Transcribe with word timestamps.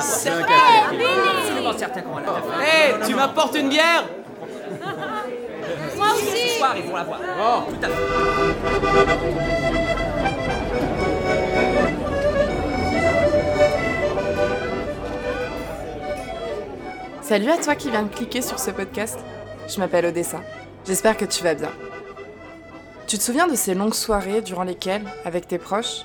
C'est 0.00 0.30
absolument 0.30 1.72
certain 1.76 2.00
qu'on 2.02 2.14
va 2.14 2.20
la 2.20 2.26
faire. 2.26 2.60
Hé, 2.60 3.06
tu 3.06 3.14
m'apportes 3.14 3.56
une 3.56 3.68
bière 3.68 4.04
Moi 5.96 6.06
aussi 6.14 6.48
Ce 6.48 6.58
soir, 6.58 6.74
ils 6.76 6.84
vont 6.84 6.96
la 6.96 7.04
voir. 7.04 7.20
Oh, 7.40 7.62
tout 7.70 7.76
à 7.82 7.88
fait. 7.88 7.94
Salut 17.22 17.50
à 17.50 17.56
toi 17.56 17.74
qui 17.74 17.90
viens 17.90 18.02
de 18.02 18.14
cliquer 18.14 18.42
sur 18.42 18.58
ce 18.58 18.70
podcast. 18.70 19.18
Je 19.66 19.78
m'appelle 19.78 20.04
Odessa. 20.06 20.40
J'espère 20.86 21.16
que 21.16 21.24
tu 21.24 21.42
vas 21.42 21.54
bien. 21.54 21.70
Tu 23.06 23.16
te 23.16 23.22
souviens 23.22 23.46
de 23.46 23.54
ces 23.54 23.74
longues 23.74 23.94
soirées 23.94 24.42
durant 24.42 24.64
lesquelles, 24.64 25.04
avec 25.24 25.48
tes 25.48 25.58
proches, 25.58 26.04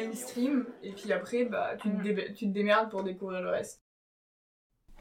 Mainstream, 0.00 0.64
et 0.82 0.92
puis 0.92 1.12
après, 1.12 1.44
bah, 1.44 1.70
tu 1.80 1.88
te, 1.90 2.02
dé- 2.02 2.32
tu 2.34 2.46
te 2.46 2.52
démerdes 2.52 2.90
pour 2.90 3.02
découvrir 3.02 3.40
le 3.40 3.50
reste. 3.50 3.80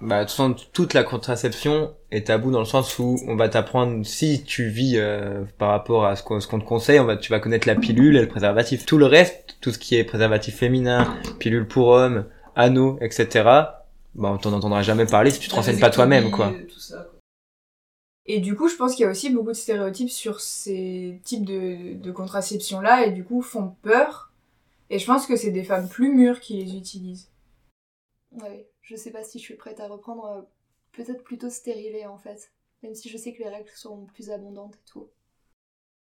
Bah, 0.01 0.19
de 0.19 0.23
toute 0.23 0.31
façon, 0.31 0.55
toute 0.73 0.93
la 0.93 1.03
contraception 1.03 1.95
est 2.11 2.27
tabou 2.27 2.51
dans 2.51 2.59
le 2.59 2.65
sens 2.65 2.99
où 2.99 3.17
on 3.27 3.35
va 3.35 3.47
t'apprendre, 3.47 4.05
si 4.05 4.43
tu 4.43 4.67
vis 4.67 4.97
euh, 4.97 5.45
par 5.57 5.69
rapport 5.69 6.05
à 6.05 6.15
ce 6.17 6.23
qu'on 6.23 6.39
ce 6.41 6.47
qu'on 6.47 6.59
te 6.59 6.65
conseille, 6.65 6.99
on 6.99 7.05
va, 7.05 7.15
tu 7.15 7.31
vas 7.31 7.39
connaître 7.39 7.67
la 7.67 7.75
pilule 7.75 8.17
et 8.17 8.21
le 8.21 8.27
préservatif. 8.27 8.85
Tout 8.85 8.97
le 8.97 9.05
reste, 9.05 9.57
tout 9.61 9.71
ce 9.71 9.79
qui 9.79 9.95
est 9.95 10.03
préservatif 10.03 10.57
féminin, 10.57 11.15
pilule 11.39 11.65
pour 11.67 11.87
hommes, 11.87 12.25
anneaux, 12.55 12.97
etc., 13.01 13.29
bah, 13.43 13.71
on 14.15 14.37
t'en 14.37 14.53
entendra 14.53 14.81
jamais 14.81 15.05
parler 15.05 15.31
si 15.31 15.39
tu 15.39 15.49
te 15.49 15.55
renseignes 15.55 15.79
pas 15.79 15.89
toi-même, 15.89 16.29
quoi. 16.31 16.53
Tout 16.69 16.79
ça, 16.79 16.97
quoi. 17.09 17.19
Et 18.27 18.39
du 18.39 18.55
coup, 18.55 18.67
je 18.67 18.75
pense 18.75 18.95
qu'il 18.95 19.03
y 19.03 19.07
a 19.07 19.11
aussi 19.11 19.29
beaucoup 19.29 19.49
de 19.49 19.53
stéréotypes 19.53 20.09
sur 20.09 20.41
ces 20.41 21.21
types 21.23 21.45
de, 21.45 21.93
de 21.95 22.11
contraception-là, 22.11 23.05
et 23.05 23.11
du 23.11 23.23
coup, 23.23 23.41
font 23.41 23.75
peur. 23.81 24.31
Et 24.89 24.99
je 24.99 25.05
pense 25.05 25.27
que 25.27 25.35
c'est 25.35 25.51
des 25.51 25.63
femmes 25.63 25.87
plus 25.89 26.13
mûres 26.13 26.39
qui 26.39 26.55
les 26.63 26.75
utilisent. 26.75 27.29
Ouais, 28.31 28.69
je 28.83 28.95
sais 28.95 29.09
pas 29.11 29.23
si 29.23 29.39
je 29.39 29.43
suis 29.43 29.55
prête 29.55 29.79
à 29.79 29.87
reprendre 29.87 30.25
euh, 30.25 30.41
peut-être 30.91 31.23
plutôt 31.23 31.49
stérilée 31.49 32.05
en 32.05 32.17
fait. 32.19 32.51
Même 32.83 32.93
si 32.93 33.09
je 33.09 33.17
sais 33.17 33.33
que 33.33 33.41
les 33.41 33.49
règles 33.49 33.69
seront 33.71 34.05
plus 34.05 34.29
abondantes 34.29 34.75
et 34.75 34.85
tout. 34.85 35.09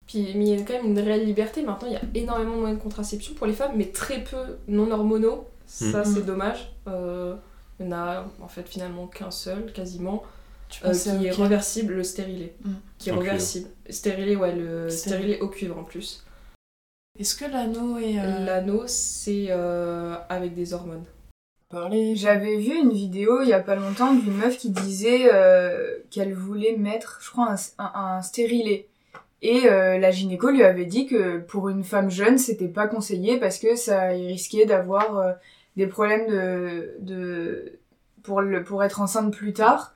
Puis, 0.07 0.33
mais 0.35 0.45
il 0.47 0.59
y 0.59 0.61
a 0.61 0.65
quand 0.65 0.73
même 0.73 0.85
une 0.87 0.99
réelle 0.99 1.25
liberté. 1.25 1.61
Maintenant, 1.61 1.87
il 1.87 1.93
y 1.93 1.97
a 1.97 2.02
énormément 2.15 2.55
de 2.55 2.59
moyens 2.59 2.79
de 2.79 2.83
contraception 2.83 3.33
pour 3.35 3.47
les 3.47 3.53
femmes, 3.53 3.73
mais 3.75 3.91
très 3.91 4.23
peu 4.23 4.57
non 4.67 4.91
hormonaux. 4.91 5.47
Ça, 5.65 6.03
Mhm. 6.03 6.05
c'est 6.05 6.25
dommage. 6.25 6.75
Euh, 6.87 7.37
il 7.79 7.85
y 7.85 7.89
en 7.89 7.91
a 7.93 8.27
en 8.41 8.47
fait 8.47 8.67
finalement 8.67 9.07
qu'un 9.07 9.31
seul, 9.31 9.71
quasiment, 9.73 10.23
Tu 10.69 10.83
euh, 10.85 10.93
qui 10.93 11.25
est 11.27 11.31
reversible, 11.31 11.93
le 11.95 12.03
stérilé. 12.03 12.55
Mhm. 12.65 12.81
Qui 12.97 13.09
est 13.09 13.11
Au 13.11 13.19
cuivre. 13.19 13.31
reversible. 13.31 13.69
Stérilé, 13.89 14.35
ouais, 14.35 14.55
le 14.55 14.89
Stérilé. 14.89 15.35
stérilé 15.35 15.39
au 15.41 15.49
cuivre 15.49 15.77
en 15.77 15.83
plus. 15.83 16.25
Est-ce 17.22 17.36
que 17.36 17.45
l'anneau 17.45 18.00
est... 18.00 18.17
euh, 18.17 18.45
L'anneau, 18.45 18.81
c'est 18.88 19.45
euh, 19.52 20.16
avec 20.27 20.55
des 20.55 20.73
hormones. 20.73 21.03
Parler... 21.69 22.16
J'avais 22.16 22.58
vu 22.58 22.73
une 22.73 22.89
vidéo 22.91 23.44
il 23.44 23.50
y 23.50 23.53
a 23.53 23.59
pas 23.59 23.75
longtemps 23.75 24.16
d'une 24.16 24.33
meuf 24.33 24.58
qui 24.58 24.71
disait 24.71 25.30
euh, 25.32 25.99
qu'elle 26.09 26.33
voulait 26.33 26.76
mettre, 26.77 27.20
je 27.21 27.30
crois, 27.30 27.54
un, 27.77 27.83
un, 27.83 27.92
un 27.93 28.21
stérilet. 28.23 28.87
Et 29.43 29.61
la 29.61 30.09
gynéco 30.11 30.49
lui 30.49 30.64
avait 30.64 30.86
dit 30.86 31.05
que 31.08 31.37
pour 31.37 31.70
une 31.70 31.83
femme 31.83 32.09
jeune, 32.09 32.39
c'était 32.39 32.67
pas 32.67 32.87
conseillé 32.87 33.39
parce 33.39 33.58
que 33.59 33.76
ça 33.76 34.09
risquait 34.09 34.65
d'avoir 34.65 35.36
des 35.77 35.88
problèmes 35.88 36.27
de, 36.27 36.95
de 36.99 37.80
pour 38.21 38.42
le 38.42 38.64
pour 38.64 38.83
être 38.83 39.02
enceinte 39.02 39.33
plus 39.33 39.53
tard. 39.53 39.95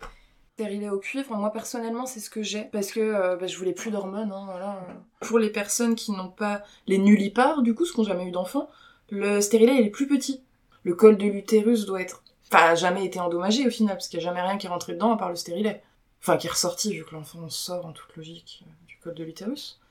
Stérilet 0.58 0.88
au 0.88 1.00
cuivre, 1.00 1.36
moi 1.36 1.52
personnellement 1.52 2.06
c'est 2.06 2.22
ce 2.22 2.30
que 2.30 2.42
j'ai 2.42 2.64
parce 2.64 2.90
que 2.94 3.02
euh, 3.02 3.36
bah, 3.36 3.46
je 3.46 3.58
voulais 3.58 3.74
plus 3.74 3.92
d'hormones. 3.92 4.32
Hein, 4.32 4.46
voilà. 4.46 4.88
Pour 5.20 5.38
les 5.38 5.50
personnes 5.50 5.96
qui 5.96 6.14
n'ont 6.14 6.30
pas 6.30 6.64
les 6.88 6.98
nullipares, 6.98 7.62
du 7.62 7.76
coup, 7.76 7.84
ce 7.84 7.92
qui 7.92 8.00
n'ont 8.00 8.08
jamais 8.08 8.24
eu 8.24 8.32
d'enfant, 8.32 8.70
le 9.10 9.42
stérilet 9.42 9.76
il 9.76 9.86
est 9.86 9.90
plus 9.90 10.08
petit. 10.08 10.42
Le 10.84 10.96
col 10.96 11.18
de 11.18 11.26
l'utérus 11.26 11.86
doit 11.86 12.00
être, 12.00 12.24
enfin, 12.50 12.74
jamais 12.74 13.04
été 13.04 13.20
endommagé 13.20 13.68
au 13.68 13.70
final 13.70 13.98
parce 13.98 14.08
qu'il 14.08 14.18
n'y 14.18 14.26
a 14.26 14.30
jamais 14.30 14.42
rien 14.42 14.58
qui 14.58 14.68
est 14.68 14.70
rentré 14.70 14.94
dedans 14.94 15.12
à 15.12 15.18
part 15.18 15.30
le 15.30 15.36
stérilet. 15.36 15.84
Enfin, 16.22 16.38
qui 16.38 16.48
est 16.48 16.52
ressorti 16.52 16.94
vu 16.94 17.04
que 17.04 17.14
l'enfant 17.16 17.50
sort 17.50 17.86
en 17.86 17.92
toute 17.92 18.16
logique 18.16 18.64
euh, 18.66 18.72
du 18.88 18.98
col 19.00 19.14
de 19.14 19.26
l'utérus. 19.26 19.82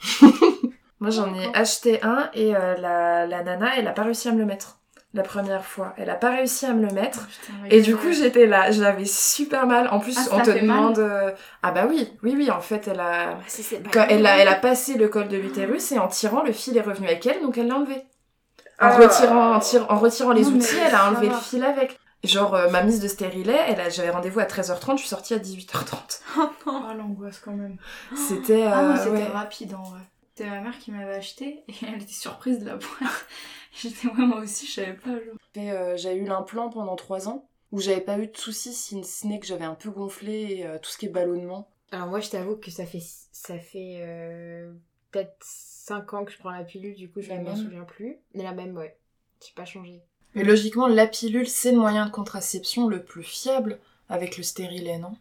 moi 0.98 1.10
j'en 1.10 1.32
ai 1.36 1.54
acheté 1.54 2.02
un 2.02 2.30
et 2.34 2.56
euh, 2.56 2.76
la, 2.78 3.28
la 3.28 3.44
nana 3.44 3.78
elle 3.78 3.86
a 3.86 3.92
pas 3.92 4.02
réussi 4.02 4.28
à 4.28 4.32
me 4.32 4.38
le 4.38 4.46
mettre 4.46 4.79
la 5.12 5.22
première 5.22 5.64
fois. 5.64 5.92
Elle 5.96 6.08
a 6.10 6.14
pas 6.14 6.30
réussi 6.30 6.66
à 6.66 6.72
me 6.72 6.86
le 6.86 6.92
mettre. 6.92 7.26
Et 7.70 7.80
du 7.82 7.96
coup, 7.96 8.12
j'étais 8.12 8.46
là, 8.46 8.70
je 8.70 8.80
l'avais 8.82 9.04
super 9.04 9.66
mal. 9.66 9.88
En 9.90 9.98
plus, 10.00 10.16
Ah, 10.18 10.36
on 10.36 10.40
te 10.42 10.50
demande. 10.50 10.98
euh, 11.00 11.32
Ah 11.62 11.72
bah 11.72 11.86
oui, 11.88 12.08
oui, 12.22 12.34
oui. 12.36 12.50
En 12.50 12.60
fait, 12.60 12.86
elle 12.88 13.00
a, 13.00 13.30
Ah, 13.32 13.38
si 13.46 13.62
c'est 13.62 13.80
pas 13.80 13.90
quand 13.92 14.06
elle 14.08 14.24
a, 14.26 14.38
elle 14.38 14.48
a 14.48 14.54
passé 14.54 14.94
le 14.94 15.08
col 15.08 15.28
de 15.28 15.36
l'utérus 15.36 15.90
et 15.92 15.98
en 15.98 16.08
tirant, 16.08 16.42
le 16.42 16.52
fil 16.52 16.76
est 16.76 16.80
revenu 16.82 17.06
avec 17.08 17.26
elle, 17.26 17.40
donc 17.42 17.58
elle 17.58 17.66
l'a 17.68 17.76
enlevé. 17.76 17.96
En 18.80 18.86
Ah. 18.86 18.96
retirant, 18.96 19.54
en, 19.56 19.58
tir- 19.58 19.86
en 19.90 19.98
retirant 19.98 20.32
les 20.32 20.42
Non, 20.42 20.50
mais 20.52 20.56
outils, 20.62 20.76
elle 20.86 20.94
a 20.94 21.08
enlevé 21.10 21.28
le 21.28 21.34
fil 21.34 21.64
avec. 21.64 21.98
Genre 22.22 22.54
euh, 22.54 22.68
ma 22.70 22.82
mise 22.82 23.00
de 23.00 23.08
stérilet, 23.08 23.58
elle 23.66 23.80
a, 23.80 23.88
j'avais 23.88 24.10
rendez-vous 24.10 24.40
à 24.40 24.44
13h30, 24.44 24.92
je 24.96 25.00
suis 25.00 25.08
sortie 25.08 25.34
à 25.34 25.38
18h30. 25.38 26.20
Oh 26.66 26.72
l'angoisse 26.96 27.40
quand 27.44 27.52
même. 27.52 27.76
C'était. 28.14 28.64
Ah, 28.70 28.80
euh, 28.92 28.96
c'était 28.96 29.10
ouais. 29.10 29.26
rapide 29.26 29.74
en 29.74 29.82
vrai. 29.82 30.00
C'était 30.40 30.52
ma 30.52 30.62
mère 30.62 30.78
qui 30.78 30.90
m'avait 30.90 31.16
acheté 31.16 31.64
et 31.68 31.74
elle 31.86 32.00
était 32.00 32.12
surprise 32.14 32.60
de 32.60 32.64
la 32.64 32.76
voir. 32.76 33.26
J'étais, 33.74 34.08
ouais, 34.08 34.24
moi 34.24 34.38
aussi, 34.38 34.66
je 34.66 34.72
savais 34.72 34.94
pas. 34.94 35.10
euh, 35.58 35.96
j'ai 35.98 36.14
eu 36.14 36.24
l'implant 36.24 36.70
pendant 36.70 36.96
3 36.96 37.28
ans, 37.28 37.46
où 37.72 37.78
j'avais 37.78 38.00
pas 38.00 38.18
eu 38.18 38.26
de 38.26 38.36
soucis, 38.38 38.72
si 38.72 39.04
ce 39.04 39.26
n'est 39.26 39.38
que 39.38 39.46
j'avais 39.46 39.66
un 39.66 39.74
peu 39.74 39.90
gonflé, 39.90 40.60
et, 40.60 40.66
euh, 40.66 40.78
tout 40.78 40.88
ce 40.88 40.96
qui 40.96 41.04
est 41.04 41.10
ballonnement. 41.10 41.68
Alors 41.92 42.06
moi, 42.06 42.20
je 42.20 42.30
t'avoue 42.30 42.56
que 42.56 42.70
ça 42.70 42.86
fait, 42.86 43.02
ça 43.32 43.58
fait 43.58 43.98
euh, 44.00 44.72
peut-être 45.10 45.36
5 45.42 46.14
ans 46.14 46.24
que 46.24 46.32
je 46.32 46.38
prends 46.38 46.52
la 46.52 46.64
pilule, 46.64 46.94
du 46.94 47.10
coup, 47.10 47.20
je 47.20 47.30
ne 47.32 47.42
m'en 47.42 47.54
souviens 47.54 47.84
plus. 47.84 48.16
Mais 48.34 48.42
la 48.42 48.52
même, 48.52 48.74
ouais. 48.78 48.96
J'ai 49.46 49.52
pas 49.54 49.66
changé. 49.66 50.00
Mais 50.34 50.42
logiquement, 50.42 50.86
la 50.86 51.06
pilule, 51.06 51.48
c'est 51.48 51.72
le 51.72 51.78
moyen 51.78 52.06
de 52.06 52.10
contraception 52.10 52.88
le 52.88 53.04
plus 53.04 53.24
fiable 53.24 53.78
avec 54.08 54.38
le 54.38 54.42
stérilet, 54.42 54.96
non 54.96 55.12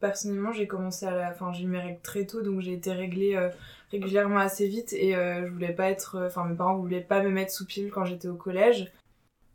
Personnellement, 0.00 0.52
j'ai 0.52 0.66
commencé 0.66 1.06
à 1.06 1.14
la... 1.14 1.30
Enfin, 1.30 1.52
j'ai 1.52 1.64
eu 1.64 1.66
mes 1.66 1.80
règles 1.80 2.00
très 2.02 2.24
tôt, 2.24 2.40
donc 2.42 2.60
j'ai 2.60 2.72
été 2.72 2.92
réglée 2.92 3.34
euh, 3.34 3.48
régulièrement 3.90 4.38
assez 4.38 4.68
vite 4.68 4.92
et 4.92 5.16
euh, 5.16 5.46
je 5.46 5.50
voulais 5.50 5.72
pas 5.72 5.90
être... 5.90 6.24
Enfin, 6.26 6.44
mes 6.44 6.54
parents 6.56 6.76
voulaient 6.76 7.00
pas 7.00 7.22
me 7.22 7.30
mettre 7.30 7.52
sous 7.52 7.66
pilule 7.66 7.90
quand 7.90 8.04
j'étais 8.04 8.28
au 8.28 8.36
collège. 8.36 8.92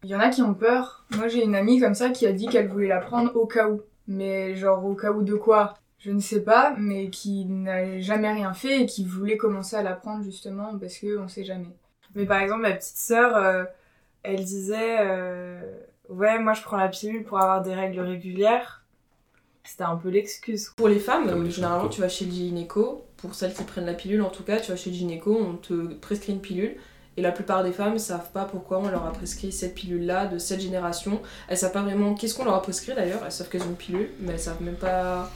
Il 0.04 0.10
y 0.10 0.16
en 0.16 0.20
a 0.20 0.30
qui 0.30 0.42
ont 0.42 0.54
peur. 0.54 1.06
Moi, 1.16 1.28
j'ai 1.30 1.44
une 1.44 1.56
amie 1.56 1.80
comme 1.80 1.94
ça 1.94 2.10
qui 2.10 2.28
a 2.28 2.34
dit 2.34 2.48
qu'elle 2.48 2.68
voulait 2.68 2.90
la 2.90 3.00
prendre 3.00 3.36
au 3.36 3.48
cas 3.48 3.70
où. 3.70 3.82
Mais 4.08 4.56
genre 4.56 4.86
au 4.86 4.96
cas 4.96 5.12
où 5.12 5.24
de 5.24 5.36
quoi? 5.36 5.76
Je 5.98 6.12
ne 6.12 6.20
sais 6.20 6.44
pas, 6.44 6.76
mais 6.78 7.10
qui 7.10 7.46
n'a 7.46 8.02
jamais 8.02 8.32
rien 8.34 8.54
fait 8.54 8.82
et 8.82 8.86
qui 8.86 9.06
voulait 9.06 9.38
commencer 9.38 9.78
à 9.78 9.84
la 9.84 9.94
prendre 9.94 10.24
justement 10.24 10.78
parce 10.78 10.98
que 10.98 11.18
on 11.18 11.30
sait 11.30 11.46
jamais. 11.46 11.70
Mais 12.16 12.26
par 12.26 12.42
exemple, 12.42 12.64
ma 12.64 12.74
petite 12.74 12.98
sœur, 12.98 13.38
euh, 13.38 13.64
elle 14.24 14.44
disait... 14.44 14.98
euh, 15.00 15.62
Ouais, 16.10 16.38
moi 16.38 16.52
je 16.52 16.62
prends 16.62 16.76
la 16.76 16.90
pilule 16.90 17.24
pour 17.24 17.40
avoir 17.40 17.62
des 17.62 17.74
règles 17.74 18.02
régulières. 18.02 18.83
C'était 19.66 19.84
un 19.84 19.96
peu 19.96 20.10
l'excuse. 20.10 20.72
Pour 20.76 20.90
les 20.90 21.00
femmes, 21.00 21.30
euh, 21.30 21.50
généralement, 21.50 21.90
tu 21.90 22.02
vas 22.02 22.10
chez 22.10 22.26
le 22.26 22.32
gynéco. 22.32 23.06
Pour 23.18 23.34
celles 23.34 23.54
qui 23.54 23.64
prennent 23.64 23.86
la 23.86 23.94
pilule, 23.94 24.22
en 24.22 24.30
tout 24.30 24.44
cas, 24.44 24.60
tu 24.60 24.72
vas 24.72 24.78
chez 24.78 24.90
le 24.90 24.96
gynéco, 24.98 25.38
on 25.40 25.56
te 25.56 25.94
prescrit 25.94 26.34
une 26.34 26.42
pilule. 26.42 26.76
Et 27.16 27.22
la 27.22 27.32
plupart 27.32 27.64
des 27.64 27.72
femmes 27.72 27.98
savent 28.00 28.32
pas 28.32 28.46
pourquoi 28.46 28.80
on 28.80 28.90
leur 28.90 29.06
a 29.06 29.12
prescrit 29.12 29.52
cette 29.52 29.76
pilule-là 29.76 30.26
de 30.26 30.40
cette 30.40 30.60
génération. 30.60 31.22
Elles 31.48 31.58
savent 31.58 31.72
pas 31.72 31.84
vraiment 31.84 32.16
qu'est-ce 32.16 32.36
qu'on 32.36 32.44
leur 32.44 32.56
a 32.56 32.62
prescrit 32.62 32.94
d'ailleurs. 32.96 33.22
Elles 33.24 33.32
savent 33.32 33.50
qu'elles 33.50 33.62
ont 33.62 33.70
une 33.70 33.76
pilule, 33.76 34.10
mais 34.20 34.34
elles 34.34 34.40
savent 34.40 34.62
même 34.62 34.76
pas. 34.76 35.32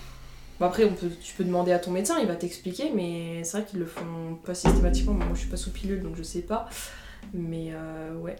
Bon, 0.59 0.65
après, 0.65 0.85
on 0.85 0.93
peut, 0.93 1.09
tu 1.21 1.35
peux 1.35 1.43
demander 1.43 1.71
à 1.71 1.79
ton 1.79 1.91
médecin, 1.91 2.17
il 2.19 2.27
va 2.27 2.35
t'expliquer, 2.35 2.91
mais 2.93 3.43
c'est 3.43 3.57
vrai 3.57 3.65
qu'ils 3.67 3.79
le 3.79 3.85
font 3.85 4.39
pas 4.43 4.55
systématiquement. 4.55 5.13
Moi, 5.13 5.27
je 5.35 5.41
suis 5.41 5.49
pas 5.49 5.57
sous 5.57 5.71
pilule, 5.71 6.01
donc 6.01 6.15
je 6.15 6.23
sais 6.23 6.41
pas. 6.41 6.67
Mais 7.33 7.69
euh, 7.71 8.15
ouais. 8.15 8.35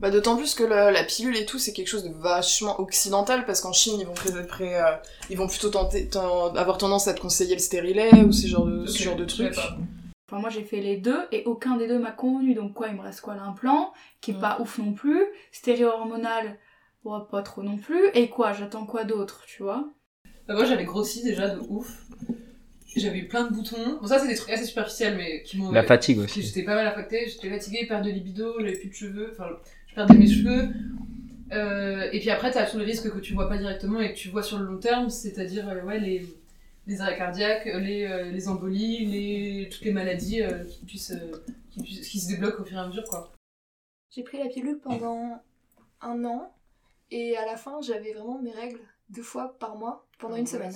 Bah 0.00 0.10
d'autant 0.10 0.36
plus 0.36 0.54
que 0.54 0.62
la, 0.62 0.92
la 0.92 1.02
pilule 1.02 1.36
et 1.36 1.44
tout 1.44 1.58
c'est 1.58 1.72
quelque 1.72 1.88
chose 1.88 2.04
de 2.04 2.10
vachement 2.12 2.78
occidental 2.80 3.44
parce 3.46 3.60
qu'en 3.60 3.72
Chine 3.72 3.98
ils 3.98 4.06
vont 4.06 4.14
pré- 4.14 4.46
pré- 4.46 4.76
euh, 4.80 4.92
ils 5.28 5.36
vont 5.36 5.48
plutôt 5.48 5.70
tenter, 5.70 6.06
ten- 6.08 6.22
avoir 6.56 6.78
tendance 6.78 7.08
à 7.08 7.14
te 7.14 7.20
conseiller 7.20 7.54
le 7.54 7.60
stérilet 7.60 8.22
ou 8.22 8.30
ce 8.30 8.46
genre 8.46 8.64
de, 8.66 8.86
ce 8.86 9.02
genre 9.02 9.16
de 9.16 9.24
trucs. 9.24 9.56
Enfin, 10.30 10.40
moi 10.40 10.50
j'ai 10.50 10.62
fait 10.62 10.80
les 10.80 10.98
deux 10.98 11.18
et 11.32 11.42
aucun 11.46 11.76
des 11.76 11.88
deux 11.88 11.98
m'a 11.98 12.12
convenu. 12.12 12.54
Donc 12.54 12.74
quoi, 12.74 12.88
il 12.88 12.94
me 12.94 13.00
reste 13.00 13.22
quoi? 13.22 13.34
L'implant, 13.34 13.92
qui 14.20 14.30
est 14.30 14.34
Mm. 14.34 14.40
pas 14.40 14.58
ouf 14.60 14.78
non 14.78 14.92
plus. 14.92 15.24
Stéréo-hormonal, 15.52 16.58
ouais, 17.04 17.18
pas 17.30 17.42
trop 17.42 17.62
non 17.62 17.76
plus. 17.78 18.08
Et 18.14 18.28
quoi? 18.28 18.52
J'attends 18.52 18.86
quoi 18.86 19.04
d'autre, 19.04 19.42
tu 19.46 19.62
vois? 19.62 19.88
Bah, 20.46 20.54
moi 20.54 20.64
j'avais 20.64 20.84
grossi 20.84 21.24
déjà 21.24 21.48
de 21.48 21.60
ouf. 21.68 22.04
J'avais 22.96 23.18
eu 23.18 23.28
plein 23.28 23.44
de 23.44 23.52
boutons. 23.54 23.98
Bon, 24.00 24.06
ça, 24.06 24.18
c'est 24.18 24.28
des 24.28 24.34
trucs 24.34 24.50
assez 24.50 24.64
superficiels, 24.64 25.16
mais 25.16 25.42
qui 25.42 25.56
m'ont. 25.58 25.70
La 25.70 25.82
fatigue 25.84 26.18
aussi. 26.18 26.42
J'étais 26.42 26.62
pas 26.62 26.74
mal 26.74 26.86
affectée, 26.86 27.26
j'étais 27.28 27.48
fatiguée, 27.50 27.86
perte 27.86 28.04
de 28.04 28.10
libido, 28.10 28.54
j'avais 28.58 28.76
plus 28.76 28.88
de 28.88 28.94
cheveux, 28.94 29.30
enfin, 29.32 29.48
perdais 29.98 30.14
mes 30.14 30.26
cheveux. 30.28 30.68
Euh, 31.52 32.10
et 32.12 32.20
puis 32.20 32.30
après, 32.30 32.50
t'as 32.50 32.66
tout 32.70 32.78
le 32.78 32.84
risque 32.84 33.10
que 33.10 33.18
tu 33.18 33.34
vois 33.34 33.48
pas 33.48 33.56
directement 33.58 34.00
et 34.00 34.12
que 34.12 34.18
tu 34.18 34.28
vois 34.28 34.42
sur 34.42 34.58
le 34.58 34.64
long 34.66 34.78
terme, 34.78 35.08
c'est-à-dire, 35.10 35.68
euh, 35.68 35.82
ouais, 35.82 35.98
les, 35.98 36.26
les 36.86 37.00
arrêts 37.00 37.16
cardiaques, 37.16 37.64
les, 37.66 38.04
euh, 38.04 38.30
les 38.30 38.48
embolies, 38.48 39.06
les, 39.06 39.68
toutes 39.70 39.82
les 39.84 39.92
maladies 39.92 40.42
qui, 40.68 40.84
puissent, 40.84 41.14
qui, 41.70 41.82
puissent- 41.82 42.08
qui 42.08 42.20
se 42.20 42.28
débloquent 42.28 42.62
au 42.62 42.64
fur 42.64 42.76
et 42.76 42.80
à 42.80 42.86
mesure, 42.86 43.04
quoi. 43.04 43.32
J'ai 44.10 44.22
pris 44.22 44.38
la 44.38 44.48
pilule 44.48 44.78
pendant 44.78 45.42
un 46.00 46.24
an 46.24 46.54
et 47.10 47.36
à 47.36 47.44
la 47.46 47.56
fin 47.56 47.80
j'avais 47.82 48.12
vraiment 48.12 48.38
mes 48.40 48.52
règles 48.52 48.80
deux 49.10 49.22
fois 49.22 49.58
par 49.58 49.76
mois 49.76 50.06
pendant 50.18 50.36
une 50.36 50.46
semaine. 50.46 50.74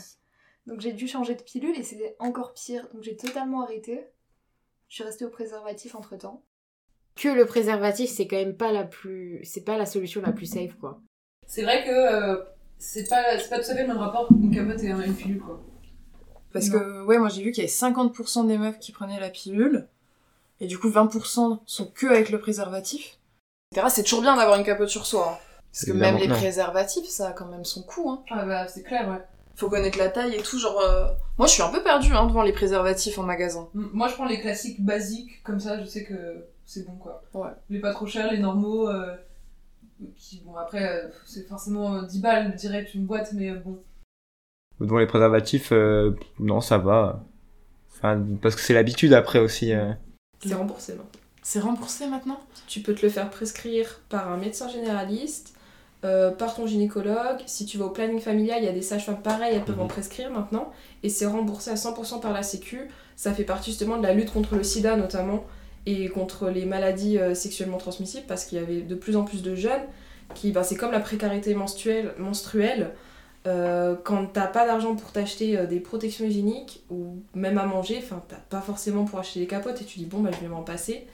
Donc 0.67 0.81
j'ai 0.81 0.93
dû 0.93 1.07
changer 1.09 1.35
de 1.35 1.43
pilule 1.43 1.77
et 1.79 1.83
c'était 1.83 2.15
encore 2.19 2.53
pire. 2.55 2.89
Donc 2.93 3.03
j'ai 3.03 3.17
totalement 3.17 3.63
arrêté. 3.63 4.01
Je 4.89 4.95
suis 4.97 5.05
restée 5.05 5.25
au 5.25 5.31
préservatif 5.31 5.95
entre 5.95 6.17
temps. 6.17 6.43
Que 7.17 7.29
le 7.29 7.45
préservatif, 7.45 8.11
c'est 8.11 8.27
quand 8.27 8.37
même 8.37 8.57
pas 8.57 8.73
la 8.73 8.85
plus. 8.85 9.41
C'est 9.45 9.65
pas 9.65 9.77
la 9.77 9.87
solution 9.87 10.23
la 10.23 10.33
plus 10.33 10.47
safe, 10.47 10.75
quoi. 10.81 11.01
C'est 11.47 11.63
vrai 11.63 11.85
que 11.85 11.91
euh, 11.91 12.43
c'est 12.79 13.09
pas, 13.09 13.39
c'est 13.39 13.51
pas 13.51 13.59
tout 13.61 13.71
à 13.71 13.75
fait 13.75 13.83
le 13.83 13.89
même 13.89 13.99
rapport 13.99 14.29
qu'une 14.29 14.51
capote 14.55 14.83
et 14.83 14.91
un- 14.91 15.01
une 15.03 15.15
pilule, 15.15 15.41
quoi. 15.41 15.61
Parce 16.53 16.69
que, 16.69 17.05
ouais, 17.05 17.19
moi 17.19 17.29
j'ai 17.31 17.43
vu 17.43 17.51
qu'il 17.51 17.63
y 17.63 17.67
avait 17.67 17.73
50% 17.73 18.47
des 18.47 18.59
meufs 18.59 18.79
qui 18.79 18.93
prenaient 18.93 19.21
la 19.21 19.31
pilule, 19.31 19.87
et 20.61 20.67
du 20.67 20.79
coup 20.79 20.89
20% 20.91 21.61
sont 21.67 21.87
que 21.87 22.07
avec 22.07 22.29
le 22.31 22.39
préservatif. 22.41 23.19
C'est 23.89 24.03
toujours 24.03 24.21
bien 24.21 24.37
d'avoir 24.37 24.59
une 24.59 24.65
capote 24.65 24.89
sur 24.91 25.07
soi. 25.07 25.33
hein. 25.33 25.39
Parce 25.73 25.87
que 25.87 25.93
même 25.93 26.17
les 26.19 26.29
préservatifs, 26.29 27.07
ça 27.09 27.29
a 27.29 27.33
quand 27.33 27.47
même 27.47 27.65
son 27.65 27.83
coût. 27.83 28.11
Hein. 28.11 28.23
Ah 28.31 28.45
bah, 28.45 28.67
c'est 28.69 28.83
clair, 28.83 29.09
ouais. 29.09 29.23
Faut 29.57 29.71
connaître 29.71 29.97
la 29.99 30.09
taille 30.11 30.35
et 30.35 30.43
tout, 30.43 30.59
genre... 30.59 30.79
euh, 30.81 31.07
Moi 31.39 31.47
je 31.47 31.53
suis 31.53 31.63
un 31.63 31.71
peu 31.71 31.83
perdue 31.83 32.13
hein, 32.13 32.27
devant 32.27 32.43
les 32.43 32.53
préservatifs 32.53 33.19
en 33.19 33.23
magasin. 33.23 33.69
M- 33.75 33.89
Moi, 33.95 34.09
je 34.09 34.15
prends 34.15 34.27
les 34.27 34.41
classiques 34.41 34.83
basiques, 34.85 35.43
comme 35.43 35.61
ça, 35.61 35.81
je 35.81 35.87
sais 35.87 36.05
que 36.05 36.45
c'est 36.67 36.87
bon, 36.87 36.97
quoi. 36.97 37.23
Ouais. 37.35 37.51
Les 37.71 37.81
pas 37.81 37.93
trop 37.93 38.07
chers, 38.07 38.31
les 38.33 38.39
normaux, 38.39 38.89
euh, 38.89 39.15
qui, 40.17 40.43
bon, 40.45 40.55
après, 40.57 40.87
euh, 41.05 41.09
c'est 41.27 41.47
forcément 41.49 41.97
euh, 41.97 42.03
10 42.03 42.21
balles 42.21 42.55
direct 42.57 42.95
une 42.95 43.07
boîte, 43.07 43.33
mais 43.35 43.51
euh, 43.51 43.57
bon. 43.57 43.83
Devant 44.81 44.99
les 44.99 45.07
préservatifs, 45.07 45.71
euh, 45.73 46.13
non, 46.39 46.61
ça 46.61 46.79
va. 46.79 47.25
Enfin, 47.91 48.21
parce 48.41 48.55
que 48.57 48.61
c'est 48.63 48.75
l'habitude 48.75 49.13
après 49.13 49.39
aussi. 49.39 49.73
euh. 49.73 49.93
C'est 50.45 50.55
remboursé, 50.55 50.95
non 50.97 51.05
C'est 51.43 51.61
remboursé 51.61 52.09
maintenant? 52.09 52.41
Tu 52.67 52.81
peux 52.81 52.95
te 52.95 53.03
le 53.07 53.13
faire 53.13 53.31
prescrire 53.31 54.01
par 54.09 54.33
un 54.33 54.39
médecin 54.39 54.69
généraliste, 54.69 55.55
euh, 56.05 56.33
par 56.33 56.57
ton 56.57 56.67
gynécologue. 56.67 57.39
Si 57.47 57.65
tu 57.65 57.79
vas 57.79 57.85
au 57.85 57.91
planning 57.91 58.19
familial, 58.19 58.59
il 58.61 58.65
y 58.65 58.69
a 58.69 58.73
des 58.73 58.83
sages-femmes 58.83 59.23
pareilles, 59.23 59.55
elles 59.55 59.65
peuvent 59.65 59.81
en 59.81 59.87
prescrire 59.87 60.31
maintenant. 60.33 60.73
Et 61.05 61.09
c'est 61.09 61.27
remboursé 61.27 61.71
à 61.71 61.75
100% 61.77 62.21
par 62.21 62.33
la 62.33 62.43
Sécu. 62.43 62.89
Ça 63.15 63.33
fait 63.33 63.45
partie 63.45 63.71
justement 63.71 63.99
de 63.99 64.03
la 64.03 64.15
lutte 64.15 64.33
contre 64.33 64.57
le 64.57 64.65
sida 64.65 64.97
notamment 64.97 65.45
et 65.87 66.09
contre 66.09 66.49
les 66.49 66.65
maladies 66.65 67.19
euh, 67.19 67.35
sexuellement 67.35 67.79
transmissibles 67.79 68.27
parce 68.27 68.45
qu'il 68.45 68.59
y 68.59 68.63
avait 68.63 68.83
de 68.83 68.95
plus 68.95 69.17
en 69.17 69.25
plus 69.25 69.43
de 69.43 69.55
jeunes 69.55 69.83
qui, 70.35 70.53
bah, 70.53 70.63
c'est 70.63 70.77
comme 70.77 70.93
la 70.93 71.01
précarité 71.01 71.55
menstruelle, 71.55 72.15
menstruelle 72.19 72.93
euh, 73.47 73.97
quand 74.05 74.27
t'as 74.33 74.47
pas 74.47 74.67
d'argent 74.67 74.95
pour 74.95 75.11
t'acheter 75.11 75.59
euh, 75.59 75.67
des 75.67 75.81
protections 75.81 76.25
hygiéniques 76.25 76.85
ou 76.91 77.17
même 77.35 77.59
à 77.59 77.67
manger, 77.67 77.99
enfin 78.03 78.23
t'as 78.29 78.37
pas 78.37 78.61
forcément 78.61 79.05
pour 79.05 79.19
acheter 79.19 79.41
des 79.41 79.47
capotes 79.49 79.83
et 79.83 79.85
tu 79.85 79.99
dis 79.99 80.07
bon 80.07 80.21
bah 80.21 80.31
je 80.33 80.39
vais 80.41 80.49
m'en 80.49 80.63
passer. 80.63 81.07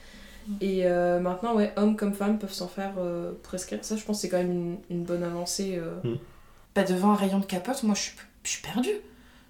Et 0.61 0.85
euh, 0.85 1.19
maintenant 1.19 1.55
ouais, 1.55 1.73
hommes 1.75 1.95
comme 1.95 2.13
femmes 2.13 2.39
peuvent 2.39 2.53
s'en 2.53 2.67
faire 2.67 2.93
euh, 2.97 3.33
prescrire. 3.43 3.79
Ça 3.83 3.95
je 3.95 4.03
pense 4.03 4.17
que 4.17 4.21
c'est 4.21 4.29
quand 4.29 4.37
même 4.37 4.51
une, 4.51 4.77
une 4.89 5.03
bonne 5.03 5.23
avancée. 5.23 5.77
euh. 5.77 6.15
Bah 6.75 6.83
devant 6.83 7.11
un 7.11 7.15
rayon 7.15 7.39
de 7.39 7.45
capote, 7.45 7.83
moi 7.83 7.95
je 7.95 8.01
suis, 8.01 8.13
je 8.43 8.49
suis 8.49 8.61
perdue. 8.61 8.89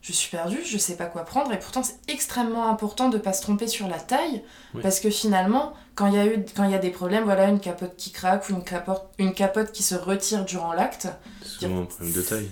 Je 0.02 0.14
suis 0.14 0.30
perdue, 0.30 0.60
je 0.66 0.78
sais 0.78 0.96
pas 0.96 1.06
quoi 1.08 1.26
prendre 1.26 1.52
et 1.52 1.60
pourtant 1.60 1.84
c'est 1.84 1.98
extrêmement 2.08 2.70
important 2.70 3.10
de 3.10 3.18
pas 3.18 3.34
se 3.34 3.42
tromper 3.42 3.68
sur 3.68 3.88
la 3.88 4.00
taille 4.00 4.44
Oui. 4.74 4.82
parce 4.82 5.00
que 5.02 5.10
finalement 5.10 5.74
quand 5.96 6.08
il 6.08 6.14
y 6.14 6.18
a 6.18 6.26
eu 6.26 6.46
quand 6.56 6.64
il 6.64 6.72
y 6.72 6.76
a 6.76 6.80
des 6.80 6.90
problèmes, 6.92 7.26
voilà 7.26 7.50
une 7.50 7.60
capote 7.60 7.96
qui 7.98 8.12
craque 8.12 8.50
ou 8.50 8.54
une 8.54 8.64
capote 8.64 9.04
une 9.18 9.34
capote 9.34 9.72
qui 9.74 9.84
se 9.84 9.96
retire 9.96 10.46
durant 10.46 10.72
l'acte, 10.74 11.08
C'est 11.44 11.50
souvent 11.66 11.82
un 11.82 11.86
problème 11.86 12.14
de 12.14 12.22
taille. 12.22 12.50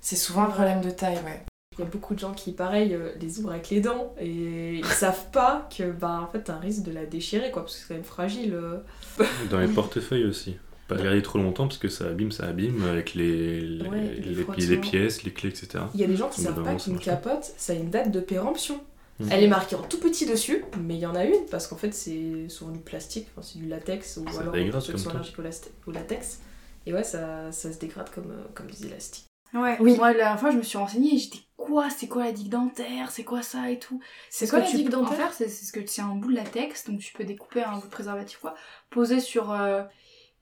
c'est 0.00 0.16
souvent 0.16 0.42
un 0.42 0.50
problème 0.50 0.80
de 0.80 0.90
taille, 0.90 1.18
ouais. 1.24 1.44
Il 1.78 1.84
y 1.84 1.86
a 1.86 1.90
beaucoup 1.90 2.14
de 2.14 2.18
gens 2.18 2.32
qui, 2.32 2.50
pareil, 2.52 2.92
euh, 2.92 3.12
les 3.20 3.38
ouvrent 3.38 3.52
avec 3.52 3.70
les 3.70 3.80
dents 3.80 4.12
et 4.20 4.74
ils 4.80 4.84
savent 4.86 5.30
pas 5.30 5.68
que, 5.74 5.84
bah, 5.92 6.20
en 6.20 6.26
fait, 6.30 6.42
t'as 6.42 6.54
un 6.54 6.58
risque 6.58 6.82
de 6.82 6.90
la 6.92 7.06
déchirer, 7.06 7.52
quoi, 7.52 7.62
parce 7.62 7.76
que 7.76 7.80
c'est 7.82 7.88
quand 7.88 7.94
même 7.94 8.04
fragile. 8.04 8.52
euh. 8.54 8.78
Dans 9.50 9.60
les 9.60 9.68
portefeuilles 9.68 10.24
aussi. 10.24 10.56
Pas 10.90 10.96
le 10.96 11.04
garder 11.04 11.22
trop 11.22 11.38
longtemps 11.38 11.68
parce 11.68 11.78
que 11.78 11.88
ça 11.88 12.06
abîme, 12.06 12.32
ça 12.32 12.46
abîme 12.46 12.84
avec 12.88 13.14
les, 13.14 13.60
les, 13.60 13.88
Ouais, 13.88 14.00
les, 14.00 14.20
les 14.20 14.34
les 14.34 14.42
frottements. 14.42 14.80
pièces, 14.80 15.22
les 15.22 15.32
clés, 15.32 15.50
etc. 15.50 15.84
Il 15.94 16.00
y 16.00 16.04
a 16.04 16.06
des 16.06 16.16
gens 16.16 16.28
qui 16.28 16.40
savent 16.40 16.62
pas 16.62 16.74
qu'une 16.74 16.98
capote, 16.98 17.52
ça 17.56 17.72
a 17.72 17.76
une 17.76 17.90
date 17.90 18.10
de 18.10 18.20
péremption. 18.20 18.80
Mm. 19.20 19.28
Elle 19.30 19.44
est 19.44 19.48
marquée 19.48 19.76
en 19.76 19.82
tout 19.82 19.98
petit 20.00 20.26
dessus, 20.26 20.64
mais 20.82 20.94
il 20.94 21.00
y 21.00 21.06
en 21.06 21.14
a 21.14 21.24
une, 21.24 21.46
parce 21.50 21.66
qu'en 21.66 21.76
fait, 21.76 21.92
c'est 21.94 22.48
souvent 22.48 22.72
du 22.72 22.80
plastique, 22.80 23.28
enfin, 23.32 23.46
c'est 23.46 23.58
du 23.58 23.66
latex, 23.66 24.16
ou 24.16 24.28
Ça 24.32 24.40
alors 24.40 24.82
ceux 24.82 24.94
qui 24.94 24.98
sont 24.98 25.10
allergiques 25.10 25.38
au, 25.86 25.92
latex. 25.92 26.40
Et 26.86 26.92
ouais, 26.92 27.04
ça, 27.04 27.52
ça 27.52 27.72
se 27.72 27.78
dégrade 27.78 28.10
comme, 28.10 28.30
euh, 28.30 28.44
comme 28.54 28.66
des 28.66 28.86
élastiques. 28.86 29.26
Ouais, 29.52 29.76
Oui. 29.80 29.96
moi 29.96 30.12
la 30.12 30.18
dernière 30.18 30.40
fois 30.40 30.52
je 30.52 30.56
me 30.56 30.62
suis 30.62 30.78
renseignée 30.78 31.16
et 31.16 31.18
j'étais 31.18 31.40
quoi 31.56 31.90
C'est 31.90 32.06
quoi 32.06 32.24
la 32.24 32.30
digue 32.30 32.50
dentaire 32.50 33.10
C'est 33.10 33.24
quoi 33.24 33.42
ça 33.42 33.68
et 33.70 33.80
tout 33.80 34.00
C'est 34.30 34.46
ce 34.46 34.50
quoi 34.50 34.60
la 34.60 34.70
digue 34.70 34.88
dentaire 34.90 35.32
c'est 35.32 35.48
c'est 35.48 35.64
ce 35.64 35.72
que 35.72 35.80
c'est 35.86 36.02
un 36.02 36.14
bout 36.14 36.30
de 36.30 36.36
latex, 36.36 36.84
donc 36.88 37.00
tu 37.00 37.12
peux 37.12 37.24
découper 37.24 37.62
un 37.64 37.76
bout 37.78 37.86
de 37.86 37.90
préservatif 37.90 38.38
quoi, 38.38 38.54
poser 38.90 39.18
sur 39.18 39.50
euh, 39.50 39.82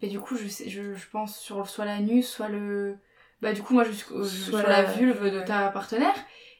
et 0.02 0.08
du 0.08 0.20
coup 0.20 0.36
je 0.36 0.46
sais, 0.48 0.68
je, 0.68 0.94
je 0.94 1.06
pense 1.10 1.38
sur 1.38 1.66
soit 1.68 1.84
l'anus, 1.84 2.28
soit 2.28 2.48
le 2.48 2.96
bah 3.42 3.52
du 3.52 3.62
coup 3.62 3.74
moi 3.74 3.84
je 3.84 3.92
suis 3.92 4.06
euh, 4.14 4.24
Soit 4.24 4.60
sur 4.60 4.68
la, 4.68 4.82
la- 4.82 4.92
vulve 4.92 5.30
de 5.30 5.40
ta 5.42 5.68
partenaire. 5.68 6.14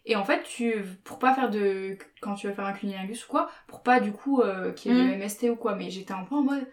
Et 0.07 0.17
en 0.17 0.25
fait 0.25 0.43
tu 0.45 0.75
pour 1.05 1.19
pas 1.19 1.35
faire 1.35 1.51
de 1.51 1.99
quand 2.23 2.35
tu 2.35 2.47
vas 2.49 2.55
faire 2.55 2.65
un 2.67 2.73
cunnilingus 2.73 3.25
ou 3.27 3.29
quoi, 3.29 3.51
pour 3.67 3.83
pas 3.83 4.01
du 4.01 4.13
coup 4.13 4.41
euh, 4.41 4.73
qu'il 4.73 4.93
y 4.93 4.99
ait 4.99 5.03
Mhm. 5.03 5.11
de 5.19 5.25
MST 5.25 5.51
ou 5.51 5.57
quoi, 5.57 5.75
mais 5.75 5.91
j'étais 5.91 6.13
un 6.15 6.25
peu 6.25 6.35
en 6.37 6.43
mode 6.43 6.67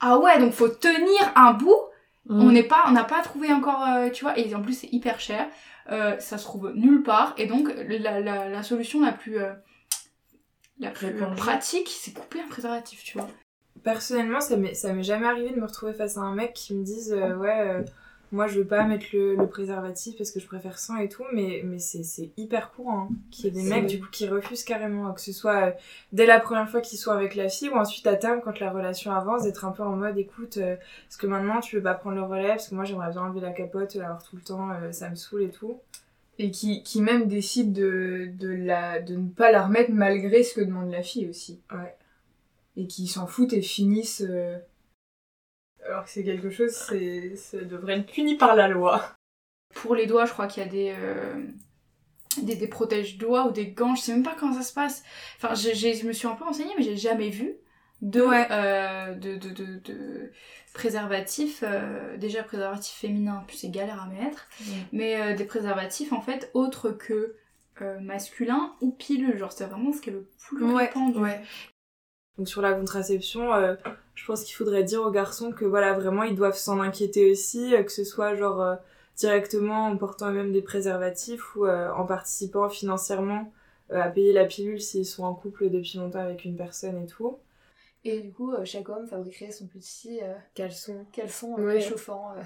ah 0.00 0.18
ouais 0.18 0.38
donc 0.38 0.52
faut 0.52 0.68
tenir 0.68 1.32
un 1.34 1.52
bout. 1.52 1.76
Mm. 2.26 2.40
on 2.42 2.52
n'est 2.52 2.62
pas 2.62 2.84
on 2.86 2.92
n'a 2.92 3.04
pas 3.04 3.22
trouvé 3.22 3.52
encore 3.52 3.82
euh, 3.86 4.10
tu 4.10 4.24
vois. 4.24 4.38
Et 4.38 4.54
en 4.54 4.62
plus 4.62 4.74
c'est 4.74 4.88
hyper 4.92 5.18
cher. 5.20 5.48
Euh, 5.90 6.18
ça 6.18 6.36
se 6.38 6.44
trouve 6.44 6.72
nulle 6.74 7.02
part. 7.02 7.32
Et 7.38 7.46
donc 7.46 7.72
la, 7.88 8.20
la, 8.20 8.48
la 8.48 8.62
solution 8.62 9.00
la 9.04 9.12
plus 9.12 9.38
la 10.78 10.90
plus 10.90 11.12
pratique 11.36 11.88
c'est 11.88 12.12
couper 12.12 12.40
un 12.40 12.48
préservatif 12.48 13.02
tu 13.02 13.18
vois 13.18 13.28
Personnellement, 13.84 14.40
ça 14.40 14.56
m'est 14.56 14.74
ça 14.74 14.92
m'est 14.92 15.02
jamais 15.02 15.26
arrivé 15.26 15.50
de 15.50 15.56
me 15.60 15.66
retrouver 15.66 15.92
face 15.92 16.16
à 16.16 16.20
un 16.20 16.34
mec 16.34 16.52
qui 16.54 16.74
me 16.74 16.82
dise 16.84 17.12
euh, 17.12 17.36
ouais 17.36 17.68
euh, 17.68 17.82
moi 18.32 18.46
je 18.46 18.58
veux 18.58 18.66
pas 18.66 18.84
mettre 18.84 19.06
le, 19.12 19.34
le 19.36 19.46
préservatif 19.46 20.16
parce 20.16 20.30
que 20.30 20.40
je 20.40 20.46
préfère 20.46 20.78
sans 20.78 20.96
et 20.96 21.08
tout 21.08 21.24
mais 21.32 21.62
mais 21.64 21.78
c'est 21.78 22.02
c'est 22.02 22.30
hyper 22.36 22.70
courant 22.72 22.98
hein, 23.04 23.12
qu'il 23.30 23.46
y 23.46 23.48
ait 23.48 23.50
des 23.52 23.62
C'est- 23.62 23.68
mecs 23.70 23.86
du 23.86 24.00
coup 24.00 24.08
qui 24.10 24.26
refusent 24.28 24.64
carrément 24.64 25.12
que 25.12 25.20
ce 25.20 25.32
soit 25.32 25.66
euh, 25.68 25.70
dès 26.12 26.26
la 26.26 26.40
première 26.40 26.68
fois 26.68 26.80
qu'ils 26.80 26.98
sont 26.98 27.10
avec 27.12 27.34
la 27.34 27.48
fille 27.50 27.68
ou 27.68 27.74
ensuite 27.76 28.06
à 28.06 28.16
terme 28.16 28.40
quand 28.42 28.58
la 28.60 28.70
relation 28.70 29.12
avance 29.12 29.42
d'être 29.44 29.64
un 29.66 29.72
peu 29.72 29.82
en 29.82 29.96
mode 29.96 30.16
écoute 30.18 30.56
euh, 30.58 30.76
parce 31.08 31.16
que 31.18 31.26
maintenant 31.26 31.60
tu 31.60 31.76
veux 31.76 31.82
pas 31.82 31.94
prendre 31.94 32.16
le 32.16 32.22
relais? 32.22 32.48
Parce 32.48 32.68
que 32.68 32.74
moi 32.74 32.84
j'aimerais 32.84 33.10
bien 33.10 33.22
enlever 33.22 33.40
la 33.40 33.52
capote 33.52 33.94
l'avoir 33.96 34.22
tout 34.22 34.36
le 34.36 34.42
temps 34.42 34.70
euh, 34.70 34.92
ça 34.92 35.10
me 35.10 35.14
saoule 35.16 35.42
et 35.42 35.50
tout 35.50 35.78
Et 36.38 36.50
qui, 36.52 36.82
qui 36.84 37.02
même 37.02 37.28
décide 37.28 37.72
de, 37.74 38.30
de, 38.38 38.48
la, 38.48 39.00
de 39.00 39.16
ne 39.16 39.28
pas 39.28 39.52
la 39.52 39.64
remettre 39.66 39.90
malgré 39.92 40.42
ce 40.44 40.54
que 40.54 40.62
demande 40.62 40.90
la 40.90 41.02
fille 41.02 41.28
aussi. 41.28 41.60
Ouais. 41.72 41.94
Et 42.80 42.86
qui 42.86 43.06
s'en 43.08 43.26
foutent 43.26 43.52
et 43.52 43.60
finissent. 43.62 44.22
euh, 44.26 44.56
Alors 45.86 46.04
que 46.04 46.10
c'est 46.10 46.24
quelque 46.24 46.48
chose, 46.50 46.70
c'est, 46.72 47.34
ça 47.36 47.58
devrait 47.58 47.98
être 47.98 48.10
puni 48.10 48.36
par 48.36 48.54
la 48.54 48.68
loi. 48.68 49.14
pour 49.74 49.94
les 49.94 50.06
doigts 50.06 50.24
je 50.26 50.32
crois 50.32 50.46
qu'il 50.46 50.62
y 50.62 50.66
a 50.66 50.68
des 50.68 50.94
euh, 50.98 51.44
des, 52.42 52.56
des 52.56 52.68
protèges 52.68 53.18
doigts 53.18 53.46
ou 53.46 53.50
des 53.52 53.68
gants 53.72 53.94
je 53.94 54.02
sais 54.02 54.12
même 54.12 54.22
pas 54.22 54.34
comment 54.38 54.54
ça 54.54 54.62
se 54.62 54.72
passe 54.72 55.02
enfin 55.36 55.54
j'ai- 55.54 55.74
j'ai- 55.74 55.94
je 55.94 56.06
me 56.06 56.12
suis 56.12 56.26
un 56.26 56.34
peu 56.34 56.44
renseignée 56.44 56.72
mais 56.76 56.82
j'ai 56.84 56.96
jamais 56.96 57.28
vu 57.30 57.54
de 58.00 58.22
Ouais. 58.22 58.46
euh, 58.50 59.14
de, 59.14 59.36
de, 59.36 59.50
de, 59.50 59.78
de 59.84 60.32
préservatifs 60.72 61.62
euh, 61.66 62.16
déjà 62.16 62.42
préservatifs 62.44 62.96
féminins 62.96 63.44
puis 63.46 63.56
c'est 63.58 63.70
galère 63.70 64.02
à 64.02 64.06
mettre 64.06 64.48
mais 64.92 65.34
des 65.34 65.44
préservatifs 65.44 66.12
en 66.12 66.20
fait 66.22 66.50
autres 66.54 66.90
que 66.90 67.36
masculins 68.00 68.74
ou 68.80 68.90
pilules 68.92 69.36
genre 69.38 69.52
c'est 69.52 69.66
vraiment 69.66 69.92
ce 69.92 70.00
qui 70.00 70.10
est 70.10 70.12
le 70.14 70.28
plus 70.38 70.64
Ouais, 70.64 70.86
répandu 70.86 71.18
ouais. 71.18 71.40
Donc 72.38 72.48
sur 72.48 72.62
la 72.62 72.72
contraception, 72.72 73.52
euh, 73.54 73.74
je 74.14 74.24
pense 74.24 74.44
qu'il 74.44 74.54
faudrait 74.54 74.84
dire 74.84 75.02
aux 75.02 75.10
garçons 75.10 75.52
que 75.52 75.64
voilà 75.64 75.92
vraiment 75.94 76.22
ils 76.22 76.36
doivent 76.36 76.56
s'en 76.56 76.80
inquiéter 76.80 77.30
aussi, 77.30 77.74
euh, 77.74 77.82
que 77.82 77.92
ce 77.92 78.04
soit 78.04 78.34
genre 78.36 78.62
euh, 78.62 78.76
directement 79.16 79.86
en 79.86 79.96
portant 79.96 80.30
eux-mêmes 80.30 80.52
des 80.52 80.62
préservatifs 80.62 81.56
ou 81.56 81.66
euh, 81.66 81.90
en 81.92 82.06
participant 82.06 82.68
financièrement 82.68 83.52
euh, 83.90 84.00
à 84.00 84.08
payer 84.08 84.32
la 84.32 84.44
pilule 84.46 84.80
s'ils 84.80 85.06
sont 85.06 85.24
en 85.24 85.34
couple 85.34 85.68
depuis 85.70 85.98
longtemps 85.98 86.20
avec 86.20 86.44
une 86.44 86.56
personne 86.56 87.02
et 87.02 87.06
tout. 87.06 87.38
Et 88.04 88.20
du 88.20 88.32
coup, 88.32 88.52
euh, 88.52 88.64
chaque 88.64 88.88
homme 88.88 89.08
fabriquerait 89.08 89.50
son 89.50 89.66
petit 89.66 90.20
euh, 90.22 90.34
Caleçon. 90.54 91.04
caleçon 91.12 91.56
euh, 91.58 91.66
Ouais. 91.66 91.74
réchauffant. 91.74 92.32
euh. 92.36 92.42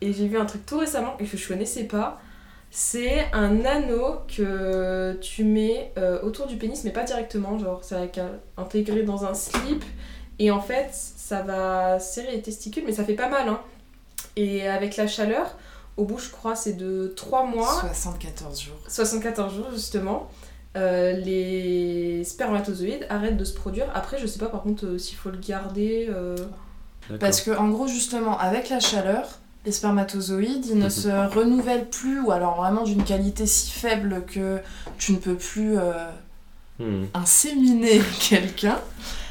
Et 0.00 0.12
j'ai 0.12 0.28
vu 0.28 0.38
un 0.38 0.46
truc 0.46 0.64
tout 0.64 0.78
récemment 0.78 1.18
et 1.18 1.26
que 1.26 1.36
je 1.36 1.46
connaissais 1.48 1.84
pas. 1.84 2.20
C'est 2.70 3.26
un 3.32 3.64
anneau 3.64 4.16
que 4.34 5.14
tu 5.20 5.42
mets 5.44 5.92
euh, 5.98 6.20
autour 6.22 6.46
du 6.46 6.56
pénis, 6.56 6.84
mais 6.84 6.90
pas 6.90 7.04
directement, 7.04 7.58
genre 7.58 7.80
c'est 7.82 7.94
avec 7.96 8.18
un- 8.18 8.38
intégré 8.56 9.02
dans 9.02 9.24
un 9.24 9.34
slip. 9.34 9.82
Et 10.38 10.50
en 10.50 10.60
fait, 10.60 10.90
ça 10.92 11.42
va 11.42 11.98
serrer 11.98 12.32
les 12.32 12.42
testicules, 12.42 12.84
mais 12.86 12.92
ça 12.92 13.04
fait 13.04 13.14
pas 13.14 13.28
mal. 13.28 13.48
Hein. 13.48 13.60
Et 14.36 14.68
avec 14.68 14.96
la 14.96 15.06
chaleur, 15.08 15.56
au 15.96 16.04
bout, 16.04 16.18
je 16.18 16.30
crois, 16.30 16.54
c'est 16.54 16.74
de 16.74 17.12
3 17.16 17.44
mois. 17.44 17.80
74 17.80 18.60
jours. 18.60 18.76
74 18.86 19.54
jours 19.54 19.66
justement. 19.72 20.28
euh, 20.76 21.12
les 21.12 22.22
spermatozoïdes 22.24 23.06
arrêtent 23.08 23.38
de 23.38 23.44
se 23.44 23.54
produire. 23.54 23.86
Après, 23.94 24.18
je 24.18 24.26
sais 24.26 24.38
pas 24.38 24.46
par 24.46 24.62
contre 24.62 24.84
euh, 24.86 24.98
s'il 24.98 25.16
faut 25.16 25.30
le 25.30 25.38
garder. 25.38 26.06
euh. 26.10 26.36
Parce 27.18 27.40
que 27.40 27.50
en 27.50 27.68
gros 27.70 27.86
justement 27.88 28.38
avec 28.38 28.68
la 28.68 28.78
chaleur, 28.78 29.26
les 29.68 29.72
spermatozoïdes 29.72 30.66
ils 30.66 30.78
ne 30.78 30.88
se 30.88 31.08
renouvellent 31.08 31.88
plus 31.88 32.20
ou 32.20 32.32
alors 32.32 32.56
vraiment 32.56 32.82
d'une 32.84 33.04
qualité 33.04 33.46
si 33.46 33.70
faible 33.70 34.24
que 34.26 34.58
tu 34.98 35.12
ne 35.12 35.18
peux 35.18 35.36
plus 35.36 35.78
euh, 35.78 35.92
Hmm. 36.80 37.06
inséminer 37.12 38.00
quelqu'un. 38.20 38.80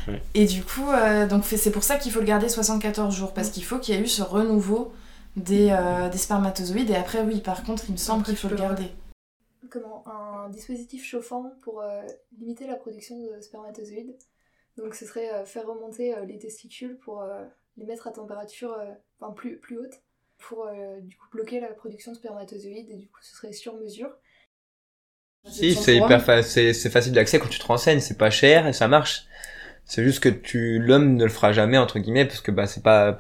Ouais. 0.06 0.22
Et 0.34 0.46
du 0.46 0.64
coup, 0.64 0.86
euh, 0.90 1.26
donc 1.28 1.46
c'est 1.46 1.72
pour 1.72 1.84
ça 1.84 1.96
qu'il 1.96 2.12
faut 2.12 2.20
le 2.20 2.26
garder 2.26 2.50
74 2.50 3.16
jours 3.16 3.34
parce 3.34 3.52
qu'il 3.52 3.64
faut 3.64 3.80
qu'il 3.80 3.96
y 3.96 3.98
ait 3.98 4.02
eu 4.02 4.08
ce 4.08 4.22
renouveau 4.22 4.92
des, 5.38 5.70
euh, 5.72 6.10
des 6.10 6.18
spermatozoïdes 6.18 6.90
et 6.90 6.96
après 6.96 7.22
oui 7.22 7.40
par 7.40 7.64
contre 7.64 7.86
il 7.88 7.94
me 7.94 7.98
semble 7.98 8.24
qu'il 8.26 8.36
faut 8.36 8.50
le 8.50 8.58
garder. 8.58 8.92
comment 9.70 10.04
un 10.08 10.50
dispositif 10.50 11.06
chauffant 11.06 11.52
pour 11.62 11.80
euh, 11.82 12.02
limiter 12.38 12.68
la 12.68 12.76
production 12.76 13.16
de 13.18 13.40
spermatozoïdes. 13.42 14.18
Donc 14.78 14.94
ce 14.94 15.06
serait 15.06 15.34
euh, 15.34 15.46
faire 15.46 15.66
remonter 15.68 16.16
euh, 16.18 16.26
les 16.26 16.38
testicules 16.40 16.98
pour 16.98 17.22
euh, 17.22 17.46
les 17.78 17.86
mettre 17.86 18.08
à 18.08 18.12
température 18.12 18.74
euh, 18.74 18.92
enfin, 19.22 19.32
plus, 19.34 19.58
plus 19.58 19.78
haute 19.78 20.02
pour 20.38 20.68
euh, 20.68 21.00
du 21.02 21.16
coup 21.18 21.28
bloquer 21.32 21.60
la 21.60 21.68
production 21.68 22.12
de 22.12 22.18
spermatozoïdes 22.18 22.90
et 22.90 22.96
du 22.98 23.08
coup 23.08 23.22
ce 23.22 23.36
serait 23.36 23.54
sur 23.54 23.76
mesure. 23.76 24.10
Si, 25.50 25.76
c'est 25.76 25.96
hyper 25.98 26.22
fa- 26.22 26.44
facile 26.44 27.14
d'accès 27.14 27.40
quand 27.40 27.48
tu 27.48 27.60
te 27.60 27.66
renseignes, 27.66 28.00
c'est 28.00 28.18
pas 28.18 28.30
cher 28.30 28.68
et 28.68 28.74
ça 28.74 28.88
marche. 28.88 29.26
C'est 29.86 30.04
juste 30.04 30.22
que 30.22 30.30
tu 30.30 30.80
l'homme 30.80 31.16
ne 31.16 31.24
le 31.24 31.30
fera 31.30 31.54
jamais 31.54 31.78
entre 31.78 32.00
guillemets 32.00 32.26
parce 32.26 32.42
que 32.42 32.52
bah 32.52 32.68
c'est 32.68 32.84
pas 32.84 33.18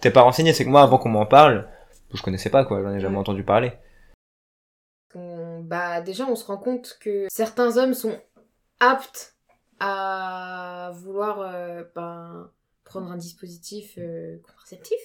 t'es 0.00 0.10
pas 0.10 0.22
renseigné, 0.22 0.52
c'est 0.52 0.64
que 0.64 0.70
moi 0.70 0.82
avant 0.82 0.98
qu'on 0.98 1.10
m'en 1.10 1.26
parle, 1.26 1.68
je 2.12 2.22
connaissais 2.22 2.50
pas 2.50 2.64
quoi, 2.64 2.82
j'en 2.82 2.92
ai 2.92 3.00
jamais 3.00 3.18
entendu 3.18 3.44
parler. 3.44 3.72
On- 5.14 5.60
bah 5.60 6.00
déjà 6.00 6.24
on 6.26 6.36
se 6.36 6.44
rend 6.44 6.58
compte 6.58 6.96
que 7.00 7.26
certains 7.30 7.76
hommes 7.76 7.94
sont 7.94 8.20
aptes 8.80 9.36
à 9.80 10.92
vouloir 10.94 11.40
euh, 11.40 11.84
ben, 11.94 12.50
prendre 12.84 13.10
un 13.10 13.16
dispositif 13.16 13.94
euh, 13.98 14.38
contraceptif. 14.46 14.98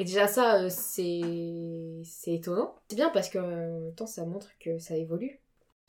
Et 0.00 0.04
déjà 0.04 0.26
ça 0.26 0.54
euh, 0.54 0.68
c'est 0.70 1.20
c'est 2.04 2.32
étonnant. 2.32 2.74
C'est 2.88 2.96
bien 2.96 3.10
parce 3.12 3.32
même 3.34 3.92
temps 3.94 4.06
ça 4.06 4.24
montre 4.24 4.48
que 4.58 4.78
ça 4.78 4.96
évolue. 4.96 5.40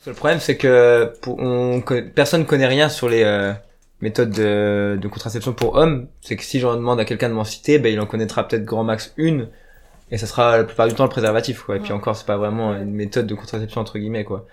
Le 0.05 0.11
problème 0.13 0.41
c'est 0.41 0.57
que 0.57 1.13
pour, 1.21 1.39
on, 1.39 1.81
personne 2.13 2.45
connaît 2.45 2.67
rien 2.67 2.89
sur 2.89 3.07
les 3.07 3.23
euh, 3.23 3.53
méthodes 4.01 4.31
de, 4.31 4.99
de 5.01 5.07
contraception 5.07 5.53
pour 5.53 5.75
hommes. 5.75 6.09
C'est 6.19 6.35
que 6.35 6.43
si 6.43 6.59
j'en 6.59 6.75
demande 6.75 6.99
à 6.99 7.05
quelqu'un 7.05 7.29
de 7.29 7.33
m'en 7.33 7.45
citer, 7.45 7.79
ben 7.79 7.93
il 7.93 8.01
en 8.01 8.05
connaîtra 8.05 8.45
peut-être 8.45 8.65
grand 8.65 8.83
max 8.83 9.13
une 9.15 9.47
et 10.11 10.17
ça 10.17 10.27
sera 10.27 10.57
la 10.57 10.65
plupart 10.65 10.89
du 10.89 10.93
temps 10.93 11.05
le 11.05 11.09
préservatif 11.09 11.61
quoi. 11.61 11.77
Et 11.77 11.79
puis 11.79 11.93
encore 11.93 12.17
c'est 12.17 12.27
pas 12.27 12.35
vraiment 12.35 12.75
une 12.75 12.91
méthode 12.91 13.27
de 13.27 13.33
contraception 13.33 13.79
entre 13.79 13.97
guillemets 13.97 14.25
quoi. 14.25 14.45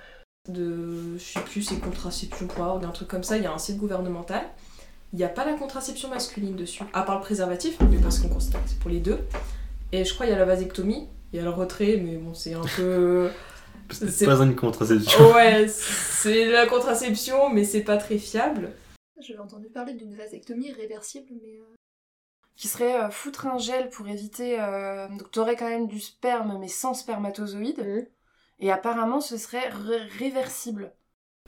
de, 0.47 1.19
je 1.19 1.25
sais 1.25 1.41
plus, 1.41 1.62
c'est 1.62 1.81
contraception.org, 1.81 2.85
un 2.85 2.91
truc 2.91 3.09
comme 3.09 3.25
ça, 3.25 3.37
il 3.37 3.43
y 3.43 3.47
a 3.47 3.53
un 3.53 3.59
site 3.59 3.79
gouvernemental. 3.79 4.45
Il 5.12 5.19
n'y 5.19 5.25
a 5.25 5.29
pas 5.29 5.45
la 5.45 5.55
contraception 5.55 6.09
masculine 6.11 6.55
dessus, 6.57 6.83
à 6.93 7.03
part 7.03 7.17
le 7.17 7.23
préservatif, 7.23 7.79
mais 7.91 7.97
parce 7.97 8.19
qu'on 8.19 8.29
considère 8.29 8.62
que 8.62 8.69
c'est 8.71 8.79
pour 8.79 8.91
les 8.91 9.00
deux. 9.00 9.21
Et 9.93 10.05
je 10.05 10.12
crois 10.12 10.27
qu'il 10.27 10.33
y 10.35 10.37
a 10.37 10.38
la 10.38 10.45
vasectomie, 10.45 11.09
il 11.33 11.37
y 11.37 11.41
a 11.41 11.45
le 11.45 11.50
retrait, 11.50 11.99
mais 12.03 12.17
bon, 12.17 12.35
c'est 12.35 12.55
un 12.55 12.62
peu. 12.77 13.31
C'est 13.91 14.27
pas 14.27 14.37
une 14.43 14.55
contraception. 14.55 15.33
Ouais, 15.33 15.67
c'est 15.67 16.45
la 16.50 16.67
contraception, 16.67 17.49
mais 17.49 17.65
c'est 17.65 17.81
pas 17.81 17.97
très 17.97 18.19
fiable. 18.19 18.73
J'avais 19.19 19.38
entendu 19.38 19.69
parler 19.71 19.95
d'une 19.95 20.15
vasectomie 20.15 20.71
réversible 20.73 21.29
mais 21.43 21.55
euh, 21.59 21.65
Qui 22.55 22.69
serait 22.69 23.00
euh, 23.03 23.09
foutre 23.09 23.47
un 23.47 23.57
gel 23.57 23.88
pour 23.88 24.07
éviter. 24.07 24.61
euh, 24.61 25.09
Donc 25.09 25.31
t'aurais 25.31 25.57
quand 25.57 25.71
même 25.71 25.87
du 25.88 26.00
sperme 26.00 26.59
mais 26.61 26.69
sans 26.69 26.93
spermatozoïdes. 26.93 27.79
Mhm. 27.79 28.07
Et 28.61 28.71
apparemment 28.71 29.23
ce 29.23 29.38
serait 29.38 29.71
ré- 29.71 30.05
réversible. 30.19 30.93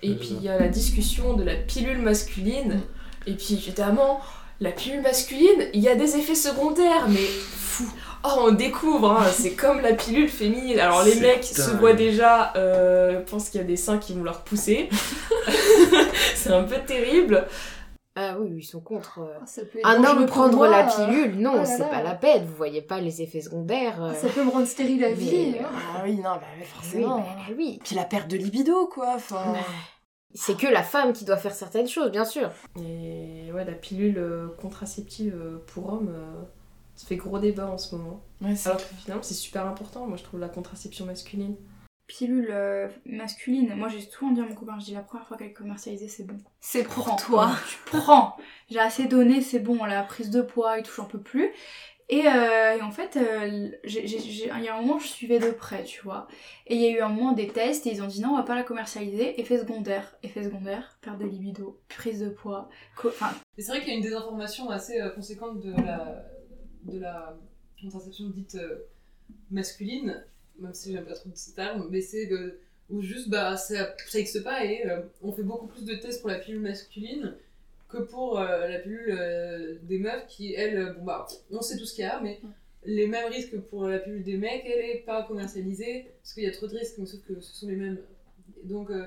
Et 0.00 0.14
puis 0.14 0.30
il 0.30 0.42
y 0.42 0.48
a 0.48 0.58
la 0.58 0.68
discussion 0.68 1.34
de 1.34 1.42
la 1.44 1.56
pilule 1.56 1.98
masculine. 2.00 2.80
Et 3.26 3.34
puis 3.34 3.54
évidemment, 3.54 4.20
la 4.60 4.70
pilule 4.72 5.02
masculine, 5.02 5.68
il 5.74 5.80
y 5.80 5.88
a 5.88 5.94
des 5.94 6.16
effets 6.16 6.34
secondaires, 6.34 7.08
mais 7.08 7.16
fou. 7.18 7.84
Oh, 8.24 8.46
on 8.48 8.52
découvre, 8.52 9.12
hein, 9.12 9.26
c'est 9.32 9.52
comme 9.52 9.80
la 9.80 9.94
pilule 9.94 10.28
féminine. 10.28 10.78
Alors 10.78 11.02
les 11.02 11.14
mecs 11.16 11.44
se 11.44 11.70
voient 11.70 11.94
déjà, 11.94 12.52
euh, 12.56 13.20
pensent 13.22 13.48
qu'il 13.48 13.60
y 13.60 13.64
a 13.64 13.66
des 13.66 13.76
seins 13.76 13.98
qui 13.98 14.12
vont 14.14 14.22
leur 14.24 14.42
pousser. 14.42 14.88
c'est 16.34 16.52
un 16.52 16.64
peu 16.64 16.76
terrible. 16.86 17.46
Ah 18.16 18.34
oui, 18.38 18.50
ils 18.58 18.64
sont 18.64 18.80
contre. 18.80 19.20
euh, 19.20 19.38
ça 19.46 19.62
peut 19.62 19.78
être 19.78 19.86
Un 19.86 20.04
homme 20.04 20.26
prendre 20.26 20.56
moi, 20.56 20.68
la 20.68 20.86
euh. 20.86 21.06
pilule, 21.06 21.36
non, 21.38 21.54
Oh 21.60 21.64
c'est 21.64 21.88
pas 21.88 22.02
la 22.02 22.14
peine. 22.14 22.44
Vous 22.44 22.56
voyez 22.56 22.82
pas 22.82 23.00
les 23.00 23.22
effets 23.22 23.40
secondaires. 23.40 24.02
euh. 24.02 24.12
Ça 24.14 24.28
peut 24.28 24.44
me 24.44 24.50
rendre 24.50 24.66
stérile 24.66 25.04
à 25.04 25.12
vie. 25.12 25.52
Mais, 25.52 25.60
hein. 25.60 25.68
Ah 25.96 26.00
oui, 26.04 26.16
non, 26.16 26.22
bah 26.22 26.42
forcément. 26.74 27.16
Oui, 27.16 27.22
bah 27.22 27.54
oui. 27.56 27.78
Puis 27.84 27.94
la 27.94 28.04
perte 28.04 28.28
de 28.28 28.36
libido, 28.36 28.86
quoi. 28.88 29.12
Enfin. 29.14 29.54
C'est 30.34 30.56
que 30.56 30.66
la 30.66 30.82
femme 30.82 31.12
qui 31.12 31.24
doit 31.24 31.36
faire 31.36 31.54
certaines 31.54 31.88
choses, 31.88 32.10
bien 32.10 32.24
sûr. 32.24 32.50
Et 32.80 33.50
ouais, 33.52 33.64
la 33.64 33.72
pilule 33.72 34.18
euh, 34.18 34.48
contraceptive 34.60 35.34
euh, 35.34 35.58
pour 35.66 35.92
hommes, 35.92 36.10
euh, 36.14 36.42
ça 36.94 37.06
fait 37.06 37.16
gros 37.16 37.38
débat 37.38 37.68
en 37.68 37.78
ce 37.78 37.96
moment. 37.96 38.22
Ouais, 38.40 38.54
Alors 38.64 38.78
que 38.78 38.94
finalement, 39.02 39.22
c'est 39.22 39.34
super 39.34 39.66
important, 39.66 40.06
moi 40.06 40.16
je 40.16 40.22
trouve 40.22 40.38
la 40.40 40.48
contraception 40.48 41.04
masculine. 41.06 41.56
Pilule 42.06 42.48
euh, 42.50 42.88
masculine, 43.06 43.72
moi 43.76 43.88
j'ai 43.88 44.00
souvent 44.00 44.32
dit 44.32 44.40
à 44.40 44.44
mon 44.44 44.54
copain, 44.54 44.76
je 44.80 44.86
dis 44.86 44.94
la 44.94 45.00
première 45.00 45.26
fois 45.28 45.36
qu'elle 45.36 45.48
est 45.48 45.52
commercialisée, 45.52 46.08
c'est 46.08 46.24
bon. 46.24 46.36
C'est 46.60 46.82
pour 46.82 47.04
Prends, 47.04 47.16
toi. 47.16 47.52
Tu 47.68 47.76
prends. 47.86 48.36
J'ai 48.68 48.80
assez 48.80 49.06
donné, 49.06 49.40
c'est 49.42 49.60
bon, 49.60 49.84
la 49.84 50.02
prise 50.02 50.30
de 50.30 50.42
poids 50.42 50.78
et 50.78 50.82
tout, 50.82 50.92
j'en 50.96 51.04
peux 51.04 51.20
plus. 51.20 51.50
Et, 52.12 52.26
euh, 52.26 52.76
et 52.76 52.82
en 52.82 52.90
fait, 52.90 53.16
euh, 53.16 53.70
il 53.84 54.64
y 54.64 54.68
a 54.68 54.76
un 54.76 54.80
moment, 54.80 54.98
je 54.98 55.06
suivais 55.06 55.38
de 55.38 55.52
près, 55.52 55.84
tu 55.84 56.02
vois. 56.02 56.26
Et 56.66 56.74
il 56.74 56.80
y 56.82 56.86
a 56.86 56.90
eu 56.90 57.00
un 57.00 57.08
moment 57.08 57.30
des 57.30 57.46
tests 57.46 57.86
et 57.86 57.90
ils 57.90 58.02
ont 58.02 58.08
dit 58.08 58.20
non, 58.20 58.30
on 58.30 58.36
va 58.36 58.42
pas 58.42 58.56
la 58.56 58.64
commercialiser. 58.64 59.40
Effet 59.40 59.58
secondaire, 59.58 60.16
effet 60.24 60.42
secondaire, 60.42 60.98
perte 61.02 61.20
de 61.20 61.26
libido, 61.26 61.80
prise 61.88 62.18
de 62.18 62.28
poids. 62.28 62.68
Enfin, 63.04 63.30
c'est 63.56 63.68
vrai 63.68 63.78
qu'il 63.78 63.90
y 63.90 63.92
a 63.92 63.94
une 63.94 64.02
désinformation 64.02 64.70
assez 64.70 65.00
euh, 65.00 65.10
conséquente 65.10 65.60
de 65.60 65.70
la, 65.70 66.26
de 66.82 66.98
la 66.98 67.38
contraception 67.80 68.28
dite 68.30 68.56
euh, 68.56 68.88
masculine, 69.52 70.24
même 70.58 70.74
si 70.74 70.92
j'aime 70.92 71.04
pas 71.04 71.14
trop 71.14 71.30
ce 71.32 71.54
terme, 71.54 71.86
mais 71.92 72.00
c'est 72.00 72.28
où 72.90 73.02
juste 73.02 73.30
bah, 73.30 73.56
ça, 73.56 73.94
ça 74.08 74.18
existe 74.18 74.42
pas 74.42 74.64
et 74.64 74.84
on 75.22 75.30
fait 75.30 75.44
beaucoup 75.44 75.68
plus 75.68 75.84
de 75.84 75.94
tests 75.94 76.20
pour 76.20 76.28
la 76.28 76.40
pilule 76.40 76.60
masculine 76.60 77.36
que 77.90 77.98
pour 77.98 78.38
euh, 78.38 78.68
la 78.68 78.78
pilule 78.78 79.16
euh, 79.18 79.74
des 79.82 79.98
meufs 79.98 80.26
qui, 80.28 80.54
elles, 80.54 80.78
euh, 80.78 80.92
bon 80.94 81.04
bah, 81.04 81.26
on 81.50 81.60
sait 81.60 81.76
tout 81.76 81.84
ce 81.84 81.94
qu'il 81.94 82.04
y 82.04 82.06
a, 82.06 82.20
mais 82.20 82.40
les 82.84 83.06
mêmes 83.06 83.30
risques 83.30 83.50
que 83.50 83.56
pour 83.56 83.86
la 83.88 83.98
pilule 83.98 84.22
des 84.22 84.36
mecs, 84.36 84.64
elle 84.64 84.84
est 84.84 85.02
pas 85.04 85.22
commercialisée 85.24 86.10
parce 86.22 86.34
qu'il 86.34 86.44
y 86.44 86.46
a 86.46 86.50
trop 86.52 86.66
de 86.66 86.76
risques, 86.76 86.94
mais 86.98 87.06
sauf 87.06 87.20
que 87.26 87.40
ce 87.40 87.54
sont 87.54 87.68
les 87.68 87.76
mêmes. 87.76 87.98
Et 88.62 88.66
donc, 88.66 88.90
euh, 88.90 89.06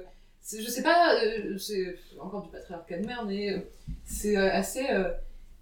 je 0.52 0.70
sais 0.70 0.84
pas, 0.84 1.16
euh, 1.24 1.58
c'est 1.58 1.96
encore 2.20 2.44
du 2.44 2.50
patriarcat 2.50 3.00
de 3.00 3.06
merde, 3.06 3.28
mais 3.28 3.66
c'est 4.04 4.36
assez, 4.36 4.86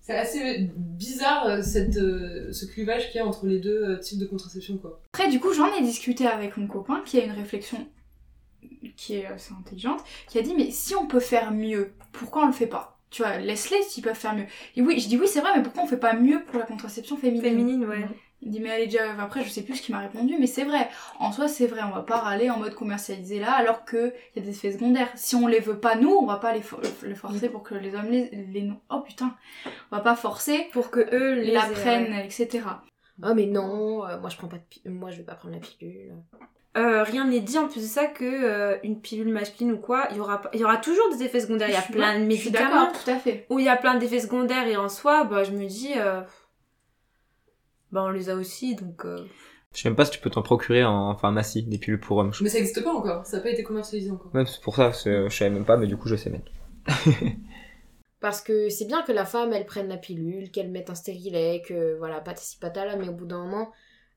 c'est 0.01 0.17
assez 0.17 0.69
bizarre 0.75 1.63
cette, 1.63 1.93
ce 1.93 2.65
clivage 2.65 3.07
qu'il 3.11 3.17
y 3.17 3.19
a 3.19 3.25
entre 3.25 3.45
les 3.45 3.59
deux 3.59 3.99
types 3.99 4.19
de 4.19 4.25
contraception, 4.25 4.77
quoi. 4.77 4.99
Après, 5.13 5.29
du 5.29 5.39
coup, 5.39 5.53
j'en 5.53 5.73
ai 5.75 5.81
discuté 5.81 6.25
avec 6.25 6.57
mon 6.57 6.67
copain 6.67 7.03
qui 7.05 7.19
a 7.19 7.23
une 7.23 7.31
réflexion 7.31 7.87
qui 8.95 9.15
est 9.15 9.25
assez 9.25 9.53
intelligente, 9.53 10.01
qui 10.27 10.37
a 10.37 10.41
dit 10.41 10.53
mais 10.55 10.71
si 10.71 10.95
on 10.95 11.07
peut 11.07 11.19
faire 11.19 11.51
mieux, 11.51 11.93
pourquoi 12.11 12.43
on 12.43 12.47
le 12.47 12.53
fait 12.53 12.67
pas? 12.67 12.90
Tu 13.11 13.21
vois, 13.21 13.37
laisse-les 13.37 13.83
s'ils 13.83 14.03
peuvent 14.03 14.15
faire 14.15 14.33
mieux. 14.33 14.45
Et 14.75 14.81
oui, 14.81 14.99
je 14.99 15.07
dis 15.07 15.17
oui, 15.17 15.27
c'est 15.27 15.41
vrai, 15.41 15.51
mais 15.55 15.63
pourquoi 15.63 15.83
on 15.83 15.87
fait 15.87 15.97
pas 15.97 16.13
mieux 16.13 16.43
pour 16.45 16.59
la 16.59 16.65
contraception 16.65 17.17
féminine? 17.17 17.43
Féminine, 17.43 17.85
ouais. 17.85 18.07
Il 18.43 18.49
dit 18.49 18.59
mais 18.59 18.69
elle 18.69 18.81
est 18.81 18.85
déjà 18.87 19.21
après 19.21 19.43
je 19.43 19.49
sais 19.49 19.61
plus 19.61 19.75
ce 19.75 19.83
qu'il 19.83 19.93
m'a 19.93 20.01
répondu 20.01 20.35
mais 20.39 20.47
c'est 20.47 20.63
vrai 20.63 20.89
en 21.19 21.31
soi 21.31 21.47
c'est 21.47 21.67
vrai 21.67 21.81
on 21.83 21.91
va 21.93 22.01
pas 22.01 22.17
râler 22.17 22.49
en 22.49 22.57
mode 22.57 22.73
commercialisé 22.73 23.39
là 23.39 23.51
alors 23.51 23.85
que 23.85 24.15
il 24.35 24.39
y 24.39 24.43
a 24.43 24.49
des 24.49 24.57
effets 24.57 24.71
secondaires 24.71 25.11
si 25.13 25.35
on 25.35 25.45
les 25.45 25.59
veut 25.59 25.77
pas 25.77 25.93
nous 25.95 26.09
on 26.09 26.25
va 26.25 26.37
pas 26.37 26.51
les, 26.51 26.63
for- 26.63 26.81
les 27.03 27.13
forcer 27.13 27.49
pour 27.49 27.61
que 27.61 27.75
les 27.75 27.93
hommes 27.93 28.09
les, 28.09 28.31
les 28.31 28.71
oh 28.89 29.01
putain 29.01 29.35
on 29.91 29.95
va 29.97 30.01
pas 30.01 30.15
forcer 30.15 30.69
pour 30.73 30.89
que 30.89 31.01
eux 31.13 31.35
les 31.35 31.51
la 31.51 31.67
aient, 31.67 31.71
prennent 31.71 32.13
ouais. 32.13 32.25
etc 32.25 32.61
Oh 33.23 33.35
mais 33.35 33.45
non, 33.45 34.07
euh, 34.07 34.19
moi 34.19 34.31
je 34.31 34.37
prends 34.37 34.47
pas 34.47 34.57
de 34.57 34.89
moi 34.89 35.11
je 35.11 35.17
vais 35.17 35.23
pas 35.23 35.35
prendre 35.35 35.53
la 35.53 35.59
pilule. 35.61 36.15
Euh, 36.77 37.03
rien 37.03 37.25
n'est 37.27 37.41
dit 37.41 37.57
en 37.57 37.67
plus 37.67 37.81
de 37.81 37.85
ça 37.87 38.05
que 38.07 38.23
euh, 38.23 38.77
une 38.83 39.01
pilule 39.01 39.27
masculine 39.33 39.73
ou 39.73 39.77
quoi, 39.77 40.07
il 40.11 40.17
y 40.17 40.19
aura 40.21 40.39
pas- 40.41 40.49
il 40.53 40.59
y 40.61 40.63
aura 40.63 40.77
toujours 40.77 41.09
des 41.11 41.23
effets 41.23 41.41
secondaires. 41.41 41.67
Il 41.67 41.73
y 41.73 41.75
a 41.77 41.81
plein 41.81 42.17
de 42.19 42.23
médicaments 42.25 42.87
tout 42.93 43.09
à 43.09 43.15
fait 43.17 43.45
où 43.49 43.59
il 43.59 43.65
y 43.65 43.69
a 43.69 43.75
plein 43.75 43.95
d'effets 43.95 44.21
secondaires 44.21 44.67
et 44.67 44.77
en 44.77 44.87
soi, 44.87 45.25
bah 45.25 45.43
je 45.43 45.51
me 45.51 45.65
dis, 45.65 45.91
euh, 45.97 46.21
bah 47.91 48.03
on 48.05 48.09
les 48.09 48.29
a 48.29 48.35
aussi 48.35 48.75
donc. 48.75 49.03
euh, 49.05 49.17
Je 49.73 49.81
sais 49.81 49.89
même 49.89 49.97
pas 49.97 50.05
si 50.05 50.11
tu 50.11 50.19
peux 50.19 50.29
t'en 50.29 50.43
procurer 50.43 50.85
en 50.85 51.13
pharmacie 51.17 51.63
des 51.63 51.77
pilules 51.77 51.99
pour 51.99 52.17
hommes. 52.17 52.31
Mais 52.41 52.47
ça 52.49 52.59
existe 52.59 52.81
pas 52.83 52.93
encore, 52.93 53.25
ça 53.25 53.37
a 53.37 53.39
pas 53.41 53.49
été 53.49 53.63
commercialisé 53.63 54.09
encore. 54.11 54.31
Même 54.33 54.47
c'est 54.47 54.61
pour 54.61 54.75
ça, 54.77 54.91
je 54.91 55.27
savais 55.29 55.49
même 55.51 55.65
pas, 55.65 55.75
mais 55.75 55.87
du 55.87 55.97
coup 55.97 56.07
je 56.07 56.15
sais 56.15 56.29
mettre. 56.29 56.51
Parce 58.21 58.41
que 58.41 58.69
c'est 58.69 58.85
bien 58.85 59.01
que 59.01 59.11
la 59.11 59.25
femme 59.25 59.51
elle 59.51 59.65
prenne 59.65 59.87
la 59.89 59.97
pilule, 59.97 60.51
qu'elle 60.51 60.69
mette 60.69 60.89
un 60.89 60.95
stérilet, 60.95 61.63
que 61.67 61.97
voilà, 61.97 62.21
patati 62.21 62.57
patala, 62.61 62.95
mais 62.95 63.09
au 63.09 63.13
bout 63.13 63.25
d'un 63.25 63.39
moment, 63.43 63.71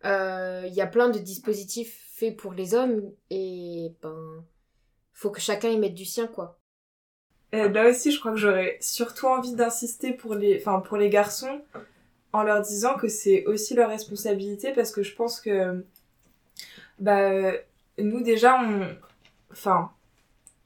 il 0.05 0.75
y 0.75 0.81
a 0.81 0.87
plein 0.87 1.09
de 1.09 1.19
dispositifs 1.19 2.09
faits 2.15 2.37
pour 2.37 2.53
les 2.53 2.75
hommes 2.75 3.03
et 3.31 3.93
ben 4.03 4.45
faut 5.13 5.31
que 5.31 5.41
chacun 5.41 5.69
y 5.69 5.79
mette 5.79 5.95
du 5.95 6.05
sien 6.05 6.27
quoi. 6.27 6.59
Euh, 7.55 7.69
là 7.69 7.89
aussi, 7.89 8.11
je 8.11 8.19
crois 8.19 8.33
que 8.33 8.39
j'aurais 8.39 8.79
surtout 8.81 9.27
envie 9.27 9.55
d'insister 9.55 10.13
pour 10.13 10.35
les, 10.35 10.59
enfin, 10.59 10.81
pour 10.81 10.97
les 10.97 11.09
garçons 11.09 11.61
en 12.33 12.43
leur 12.43 12.61
disant 12.63 12.95
que 12.97 13.07
c'est 13.07 13.47
aussi 13.47 13.75
leur 13.75 13.91
responsabilité 13.91 14.73
parce 14.73 14.91
que 14.91 15.03
je 15.03 15.15
pense 15.15 15.41
que, 15.41 15.85
bah, 16.99 17.21
euh, 17.31 17.57
nous 17.99 18.23
déjà, 18.23 18.61
on, 18.61 18.89
enfin, 19.53 19.93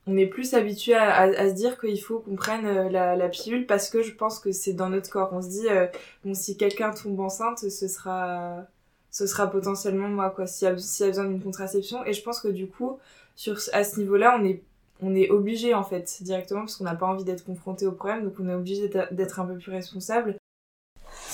on 0.07 0.16
est 0.16 0.26
plus 0.26 0.54
habitué 0.54 0.95
à, 0.95 1.49
se 1.50 1.54
dire 1.54 1.78
qu'il 1.78 2.00
faut 2.00 2.21
qu'on 2.21 2.37
prenne 2.37 2.66
euh, 2.66 2.88
la, 2.88 3.16
la 3.16 3.28
pilule 3.28 3.66
parce 3.66 3.90
que 3.90 4.02
je 4.02 4.12
pense 4.12 4.38
que 4.38 4.50
c'est 4.50 4.73
dans 4.73 4.88
notre 4.88 5.11
corps. 5.11 5.30
On 5.33 5.42
se 5.42 5.49
dit, 5.49 5.68
euh, 5.68 5.87
bon, 6.25 6.33
si 6.33 6.57
quelqu'un 6.57 6.90
tombe 6.92 7.21
enceinte, 7.21 7.59
ce 7.59 7.88
sera, 7.88 8.66
ce 9.11 9.27
sera 9.27 9.50
potentiellement 9.50 10.09
moi, 10.09 10.31
quoi, 10.31 10.47
s'il 10.47 10.67
y 10.67 10.71
a, 10.71 10.75
besoin 10.75 11.25
d'une 11.25 11.43
contraception. 11.43 12.05
Et 12.05 12.12
je 12.12 12.23
pense 12.23 12.41
que 12.41 12.49
du 12.49 12.67
coup, 12.67 12.99
sur, 13.37 13.59
à 13.73 13.85
ce 13.85 13.99
niveau-là, 13.99 14.37
on 14.38 14.45
est, 14.45 14.62
on 15.00 15.15
est 15.15 15.31
obligé, 15.31 15.75
en 15.75 15.85
fait, 15.85 16.19
directement, 16.21 16.61
parce 16.61 16.77
qu'on 16.77 16.85
n'a 16.85 16.95
pas 16.95 17.07
envie 17.07 17.25
d'être 17.25 17.45
confronté 17.45 17.87
au 17.87 17.93
problème, 17.93 18.25
donc 18.25 18.35
on 18.41 18.49
est 18.49 18.55
obligé 18.55 18.88
d'être, 18.88 19.41
un 19.41 19.47
peu 19.47 19.57
plus 19.57 19.73
responsable. 19.73 20.37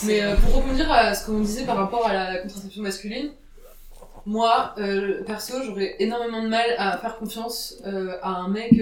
Mais 0.04 0.22
euh, 0.22 0.36
pour 0.36 0.56
rebondir 0.56 0.90
à 0.90 1.14
ce 1.14 1.26
qu'on 1.26 1.40
disait 1.40 1.64
par 1.64 1.76
rapport 1.76 2.06
à 2.06 2.12
la 2.12 2.38
contraception 2.38 2.82
masculine, 2.82 3.32
moi, 4.26 4.74
euh, 4.78 5.22
perso, 5.24 5.62
j'aurais 5.64 5.96
énormément 5.98 6.42
de 6.42 6.48
mal 6.48 6.74
à 6.78 6.96
faire 6.98 7.18
confiance 7.18 7.76
euh, 7.86 8.16
à 8.22 8.30
un 8.30 8.48
mec 8.48 8.72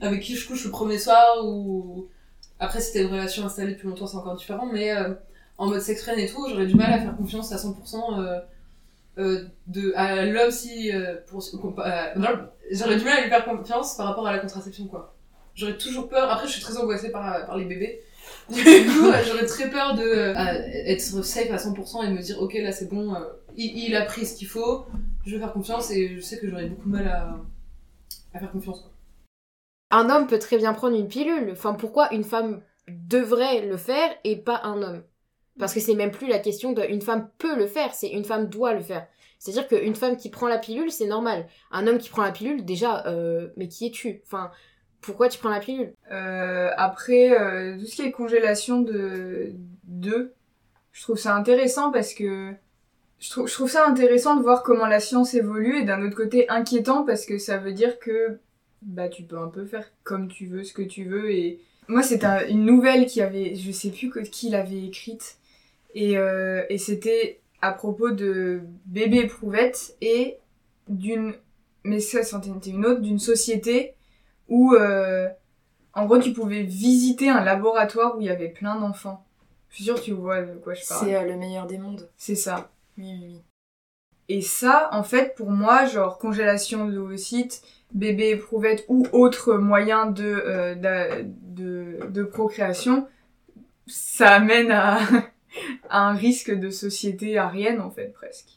avec 0.00 0.22
qui 0.22 0.34
je 0.34 0.48
couche 0.48 0.64
le 0.64 0.70
premier 0.70 0.98
soir 0.98 1.44
ou 1.44 2.08
après 2.58 2.80
c'était 2.80 3.02
une 3.02 3.12
relation 3.12 3.44
installée 3.44 3.74
depuis 3.74 3.86
longtemps, 3.86 4.06
c'est 4.06 4.16
encore 4.16 4.34
différent, 4.34 4.66
mais 4.66 4.92
en 5.60 5.66
mode 5.66 5.82
sex 5.82 6.02
friend 6.02 6.18
et 6.18 6.26
tout, 6.26 6.46
j'aurais 6.48 6.66
du 6.66 6.74
mal 6.74 6.90
à 6.90 6.98
faire 6.98 7.14
confiance 7.14 7.52
à 7.52 7.56
100% 7.56 8.18
euh, 8.18 8.40
euh, 9.18 9.92
à 9.94 10.24
l'homme 10.24 10.50
si 10.50 10.90
euh, 10.90 11.16
j'aurais 12.72 12.96
du 12.96 13.04
mal 13.04 13.18
à 13.18 13.20
lui 13.20 13.28
faire 13.28 13.44
confiance 13.44 13.94
par 13.94 14.06
rapport 14.06 14.26
à 14.26 14.32
la 14.32 14.38
contraception 14.38 14.86
quoi. 14.86 15.14
J'aurais 15.54 15.76
toujours 15.76 16.08
peur. 16.08 16.30
Après, 16.30 16.46
je 16.46 16.52
suis 16.52 16.62
très 16.62 16.78
angoissée 16.78 17.10
par 17.10 17.56
les 17.56 17.66
bébés. 17.66 18.00
Du 18.48 18.56
coup, 18.56 19.12
j'aurais 19.26 19.44
très 19.46 19.68
peur 19.68 19.94
de 19.94 20.32
être 20.88 21.00
safe 21.00 21.50
à 21.50 21.56
100% 21.56 22.06
et 22.06 22.10
me 22.10 22.22
dire 22.22 22.40
ok 22.40 22.54
là 22.54 22.72
c'est 22.72 22.88
bon, 22.88 23.14
il, 23.56 23.88
il 23.88 23.96
a 23.96 24.06
pris 24.06 24.24
ce 24.24 24.36
qu'il 24.36 24.48
faut, 24.48 24.86
je 25.26 25.34
vais 25.34 25.40
faire 25.40 25.52
confiance 25.52 25.90
et 25.90 26.16
je 26.16 26.20
sais 26.20 26.38
que 26.38 26.48
j'aurais 26.48 26.66
beaucoup 26.66 26.88
de 26.88 26.94
mal 26.94 27.08
à, 27.08 27.36
à 28.32 28.38
faire 28.38 28.50
confiance. 28.50 28.80
Quoi. 28.80 28.90
Un 29.90 30.08
homme 30.08 30.26
peut 30.26 30.38
très 30.38 30.56
bien 30.56 30.72
prendre 30.72 30.96
une 30.96 31.08
pilule. 31.08 31.50
Enfin, 31.52 31.74
pourquoi 31.74 32.12
une 32.14 32.24
femme 32.24 32.62
devrait 32.88 33.66
le 33.66 33.76
faire 33.76 34.10
et 34.24 34.36
pas 34.36 34.60
un 34.64 34.82
homme? 34.82 35.02
Parce 35.58 35.74
que 35.74 35.80
c'est 35.80 35.94
même 35.94 36.10
plus 36.10 36.28
la 36.28 36.38
question 36.38 36.72
de 36.72 36.82
une 36.82 37.02
femme 37.02 37.28
peut 37.38 37.56
le 37.56 37.66
faire, 37.66 37.92
c'est 37.94 38.08
une 38.08 38.24
femme 38.24 38.48
doit 38.48 38.72
le 38.74 38.80
faire. 38.80 39.06
C'est-à-dire 39.38 39.68
qu'une 39.68 39.94
femme 39.94 40.16
qui 40.16 40.28
prend 40.30 40.48
la 40.48 40.58
pilule, 40.58 40.90
c'est 40.90 41.06
normal. 41.06 41.46
Un 41.70 41.86
homme 41.86 41.98
qui 41.98 42.10
prend 42.10 42.22
la 42.22 42.30
pilule, 42.30 42.64
déjà, 42.64 43.06
euh, 43.06 43.48
mais 43.56 43.68
qui 43.68 43.86
es-tu? 43.86 44.20
Enfin, 44.26 44.50
pourquoi 45.00 45.28
tu 45.28 45.38
prends 45.38 45.48
la 45.48 45.60
pilule? 45.60 45.94
Euh, 46.12 46.70
après, 46.76 47.30
euh, 47.38 47.78
tout 47.78 47.86
ce 47.86 47.96
qui 47.96 48.02
est 48.02 48.10
congélation 48.10 48.80
de 48.80 49.52
d'œufs, 49.84 50.30
je 50.92 51.02
trouve 51.02 51.16
ça 51.18 51.34
intéressant 51.34 51.90
parce 51.90 52.14
que 52.14 52.52
je 53.18 53.30
trouve, 53.30 53.68
ça 53.70 53.86
intéressant 53.86 54.36
de 54.36 54.42
voir 54.42 54.62
comment 54.62 54.86
la 54.86 55.00
science 55.00 55.34
évolue 55.34 55.78
et 55.80 55.84
d'un 55.84 56.02
autre 56.06 56.16
côté 56.16 56.48
inquiétant 56.48 57.04
parce 57.04 57.26
que 57.26 57.38
ça 57.38 57.58
veut 57.58 57.72
dire 57.72 57.98
que 57.98 58.38
bah 58.82 59.08
tu 59.10 59.24
peux 59.24 59.38
un 59.38 59.48
peu 59.48 59.66
faire 59.66 59.90
comme 60.04 60.28
tu 60.28 60.46
veux, 60.46 60.64
ce 60.64 60.72
que 60.72 60.80
tu 60.82 61.04
veux 61.04 61.30
et 61.30 61.60
moi 61.86 62.02
c'est 62.02 62.24
un- 62.24 62.46
une 62.48 62.64
nouvelle 62.64 63.04
qui 63.04 63.20
avait, 63.20 63.54
je 63.56 63.70
sais 63.72 63.90
plus 63.90 64.10
qui 64.30 64.48
l'avait 64.48 64.84
écrite 64.84 65.36
et, 65.94 66.16
euh, 66.16 66.64
et 66.68 66.78
c'était 66.78 67.40
à 67.62 67.72
propos 67.72 68.10
de 68.10 68.62
bébé 68.86 69.18
éprouvette 69.18 69.96
et 70.00 70.38
d'une 70.88 71.34
mais 71.84 72.00
ça 72.00 72.22
c'en 72.22 72.40
était 72.40 72.70
une 72.70 72.84
autre 72.84 73.00
d'une 73.00 73.18
société 73.18 73.94
où 74.48 74.74
euh, 74.74 75.28
en 75.94 76.06
gros 76.06 76.18
tu 76.18 76.32
pouvais 76.32 76.62
visiter 76.62 77.28
un 77.28 77.42
laboratoire 77.42 78.16
où 78.16 78.20
il 78.20 78.26
y 78.26 78.30
avait 78.30 78.48
plein 78.48 78.78
d'enfants. 78.78 79.24
Je 79.70 79.76
suis 79.76 79.84
sûre 79.84 79.94
que 79.96 80.00
tu 80.00 80.12
vois 80.12 80.42
de 80.42 80.54
quoi 80.54 80.74
je 80.74 80.86
parle. 80.86 81.06
C'est 81.06 81.16
euh, 81.16 81.22
le 81.22 81.36
meilleur 81.36 81.66
des 81.66 81.78
mondes. 81.78 82.08
C'est 82.16 82.34
ça. 82.34 82.70
Oui, 82.98 83.04
oui, 83.20 83.26
oui. 83.28 83.42
Et 84.28 84.42
ça, 84.42 84.88
en 84.92 85.02
fait, 85.02 85.34
pour 85.34 85.50
moi, 85.50 85.86
genre 85.86 86.18
congélation 86.18 86.86
de 86.86 86.92
l'ovocyte, 86.92 87.62
bébé 87.92 88.30
éprouvette 88.30 88.84
ou 88.88 89.06
autre 89.12 89.54
moyen 89.54 90.06
de, 90.06 90.24
euh, 90.24 90.74
de, 90.74 91.98
de 92.08 92.22
procréation, 92.22 93.08
ça 93.86 94.34
amène 94.34 94.70
à, 94.70 95.00
à 95.88 96.08
un 96.08 96.14
risque 96.14 96.52
de 96.52 96.70
société 96.70 97.38
arienne, 97.38 97.80
en 97.80 97.90
fait, 97.90 98.12
presque. 98.12 98.56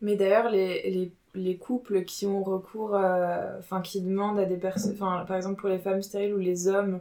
Mais 0.00 0.16
d'ailleurs, 0.16 0.50
les, 0.50 0.90
les, 0.90 1.12
les 1.34 1.56
couples 1.56 2.04
qui 2.04 2.26
ont 2.26 2.42
recours, 2.42 2.94
euh, 2.94 3.58
enfin, 3.58 3.82
qui 3.82 4.00
demandent 4.00 4.38
à 4.38 4.46
des 4.46 4.56
personnes, 4.56 4.92
enfin, 4.94 5.24
par 5.26 5.36
exemple 5.36 5.60
pour 5.60 5.68
les 5.68 5.78
femmes 5.78 6.02
stériles 6.02 6.34
ou 6.34 6.38
les 6.38 6.68
hommes 6.68 7.00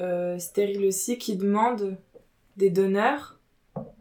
euh, 0.00 0.38
stériles 0.38 0.86
aussi, 0.86 1.18
qui 1.18 1.36
demandent 1.36 1.96
des 2.56 2.70
donneurs, 2.70 3.38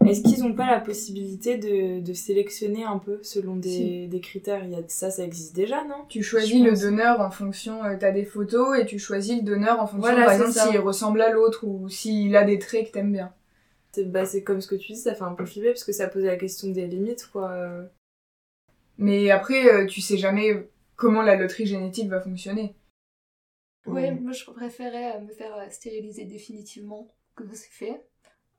est-ce 0.06 0.22
qu'ils 0.22 0.44
n'ont 0.44 0.54
pas 0.54 0.66
la 0.66 0.80
possibilité 0.80 1.58
de, 1.58 2.02
de 2.02 2.14
sélectionner 2.14 2.84
un 2.84 2.98
peu 2.98 3.20
selon 3.22 3.56
des, 3.56 3.70
Si. 3.70 4.08
des 4.08 4.20
critères? 4.20 4.64
Il 4.64 4.72
y 4.72 4.76
a, 4.76 4.80
Ça, 4.88 5.12
ça 5.12 5.24
existe 5.24 5.56
déjà, 5.56 5.84
non? 5.84 6.06
Tu 6.10 6.24
choisis 6.24 6.62
le 6.64 6.76
donneur 6.76 7.22
en 7.22 7.32
fonction, 7.32 7.84
euh, 7.84 7.96
t'as 8.00 8.12
des 8.12 8.26
photos 8.26 8.80
et 8.80 8.86
tu 8.86 8.98
choisis 8.98 9.38
le 9.38 9.44
donneur 9.44 9.80
en 9.80 9.88
fonction, 9.88 10.00
Voilà, 10.12 10.26
par 10.26 10.34
exemple, 10.34 10.52
s'il 10.54 10.80
ressemble 10.80 11.22
à 11.22 11.32
l'autre 11.32 11.66
ou 11.66 11.88
s'il 11.90 12.36
a 12.36 12.44
des 12.44 12.60
traits 12.60 12.88
que 12.88 12.92
t'aimes 12.94 13.12
bien. 13.12 13.32
C'est 13.94 14.06
bah, 14.06 14.26
c'est 14.26 14.44
comme 14.44 14.62
ce 14.62 14.68
que 14.68 14.76
tu 14.76 14.94
dis, 14.94 14.98
ça 15.00 15.16
fait 15.16 15.24
un 15.24 15.34
peu 15.34 15.46
flipper 15.46 15.70
parce 15.72 15.84
que 15.84 15.92
ça 15.92 16.08
posait 16.08 16.28
la 16.28 16.38
question 16.38 16.70
des 16.72 16.88
limites, 16.88 17.28
quoi. 17.32 17.90
Mais 18.98 19.32
après, 19.32 19.66
euh, 19.68 19.86
tu 19.86 20.02
sais 20.02 20.18
jamais 20.18 20.70
comment 20.96 21.22
la 21.22 21.36
loterie 21.36 21.66
génétique 21.66 22.10
va 22.10 22.22
fonctionner. 22.22 22.76
Ouais, 23.86 24.12
moi 24.12 24.32
je 24.32 24.46
préférais 24.46 25.16
euh, 25.18 25.22
me 25.22 25.32
faire 25.34 25.56
euh, 25.56 25.70
stériliser 25.70 26.26
définitivement 26.26 27.14
que 27.36 27.44
c'est 27.54 27.70
fait. 27.70 28.06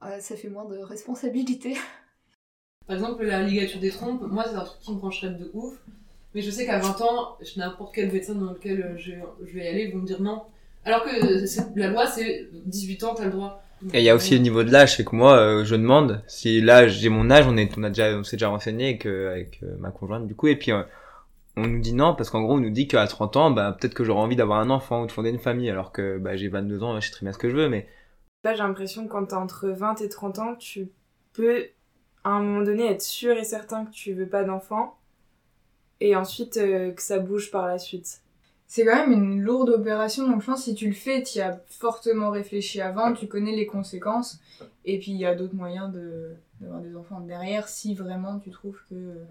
Euh, 0.02 0.20
ça 0.20 0.36
fait 0.36 0.48
moins 0.48 0.64
de 0.64 0.78
responsabilité. 0.78 1.76
Par 2.86 2.96
exemple, 2.96 3.24
la 3.24 3.42
ligature 3.42 3.80
des 3.80 3.90
trompes, 3.90 4.22
moi 4.22 4.44
c'est 4.48 4.56
un 4.56 4.64
truc 4.64 4.80
qui 4.80 4.92
me 4.92 4.98
brancherait 4.98 5.30
de 5.34 5.50
ouf. 5.54 5.78
Mais 6.34 6.42
je 6.42 6.50
sais 6.50 6.64
qu'à 6.66 6.78
20 6.78 7.00
ans, 7.02 7.36
je- 7.40 7.58
n'importe 7.58 7.94
quel 7.94 8.10
médecin 8.10 8.34
dans 8.34 8.52
lequel 8.52 8.94
je, 8.98 9.12
je 9.44 9.52
vais 9.52 9.68
aller, 9.68 9.84
ils 9.84 9.92
vont 9.92 9.98
me 10.00 10.06
dire 10.06 10.20
non. 10.20 10.42
Alors 10.84 11.04
que 11.04 11.10
la 11.78 11.88
loi, 11.88 12.06
c'est 12.06 12.48
18 12.52 13.04
ans, 13.04 13.14
t'as 13.14 13.26
le 13.26 13.30
droit. 13.30 13.62
Et 13.92 13.98
il 13.98 14.04
y 14.04 14.10
a 14.10 14.14
aussi 14.14 14.34
le 14.34 14.40
niveau 14.40 14.62
de 14.62 14.70
l'âge, 14.70 14.96
c'est 14.96 15.04
que 15.04 15.16
moi, 15.16 15.36
euh, 15.36 15.64
je 15.64 15.74
demande 15.74 16.22
si 16.28 16.60
là 16.60 16.86
j'ai 16.86 17.08
mon 17.08 17.30
âge, 17.30 17.46
on 17.48 17.56
est, 17.56 17.76
on 17.76 17.82
a 17.82 17.88
déjà, 17.88 18.16
on 18.16 18.22
s'est 18.22 18.36
déjà 18.36 18.48
renseigné 18.48 18.90
avec, 18.90 19.06
avec 19.06 19.60
euh, 19.62 19.76
ma 19.78 19.90
conjointe 19.90 20.26
du 20.26 20.34
coup, 20.34 20.46
et 20.46 20.56
puis 20.56 20.72
euh, 20.72 20.82
on 21.56 21.66
nous 21.66 21.80
dit 21.80 21.92
non 21.92 22.14
parce 22.14 22.30
qu'en 22.30 22.42
gros 22.42 22.54
on 22.54 22.60
nous 22.60 22.70
dit 22.70 22.86
qu'à 22.86 23.06
30 23.06 23.36
ans, 23.36 23.50
bah 23.50 23.76
peut-être 23.78 23.94
que 23.94 24.04
j'aurai 24.04 24.20
envie 24.20 24.36
d'avoir 24.36 24.60
un 24.60 24.70
enfant 24.70 25.02
ou 25.02 25.06
de 25.06 25.12
fonder 25.12 25.30
une 25.30 25.40
famille, 25.40 25.68
alors 25.68 25.90
que 25.90 26.18
bah 26.18 26.36
j'ai 26.36 26.48
22 26.48 26.82
ans, 26.82 27.00
je 27.00 27.06
sais 27.06 27.12
très 27.12 27.26
bien 27.26 27.32
ce 27.32 27.38
que 27.38 27.50
je 27.50 27.56
veux, 27.56 27.68
mais 27.68 27.88
Là, 28.44 28.54
j'ai 28.54 28.62
l'impression 28.64 29.06
que 29.06 29.12
quand 29.12 29.26
t'as 29.26 29.36
entre 29.36 29.68
20 29.68 30.00
et 30.00 30.08
30 30.08 30.38
ans, 30.40 30.54
tu 30.56 30.88
peux, 31.32 31.66
à 32.24 32.30
un 32.30 32.42
moment 32.42 32.62
donné, 32.62 32.90
être 32.90 33.02
sûr 33.02 33.36
et 33.36 33.44
certain 33.44 33.84
que 33.84 33.92
tu 33.92 34.14
veux 34.14 34.26
pas 34.26 34.42
d'enfant, 34.42 34.98
et 36.00 36.16
ensuite 36.16 36.54
que 36.54 37.00
ça 37.02 37.20
bouge 37.20 37.52
par 37.52 37.68
la 37.68 37.78
suite. 37.78 38.20
C'est 38.74 38.86
quand 38.86 38.96
même 38.96 39.12
une 39.12 39.38
lourde 39.42 39.68
opération, 39.68 40.26
donc 40.26 40.40
je 40.40 40.46
pense 40.46 40.60
que 40.60 40.64
si 40.70 40.74
tu 40.74 40.86
le 40.86 40.94
fais, 40.94 41.22
tu 41.22 41.40
as 41.40 41.60
fortement 41.68 42.30
réfléchi 42.30 42.80
avant, 42.80 43.12
tu 43.12 43.26
connais 43.28 43.54
les 43.54 43.66
conséquences, 43.66 44.40
et 44.86 44.98
puis 44.98 45.10
il 45.12 45.18
y 45.18 45.26
a 45.26 45.34
d'autres 45.34 45.54
moyens 45.54 45.92
de 45.92 46.30
d'avoir 46.58 46.80
des 46.80 46.96
enfants 46.96 47.20
derrière 47.20 47.68
si 47.68 47.94
vraiment 47.94 48.38
tu 48.38 48.50
trouves 48.50 48.80
que 48.88 49.26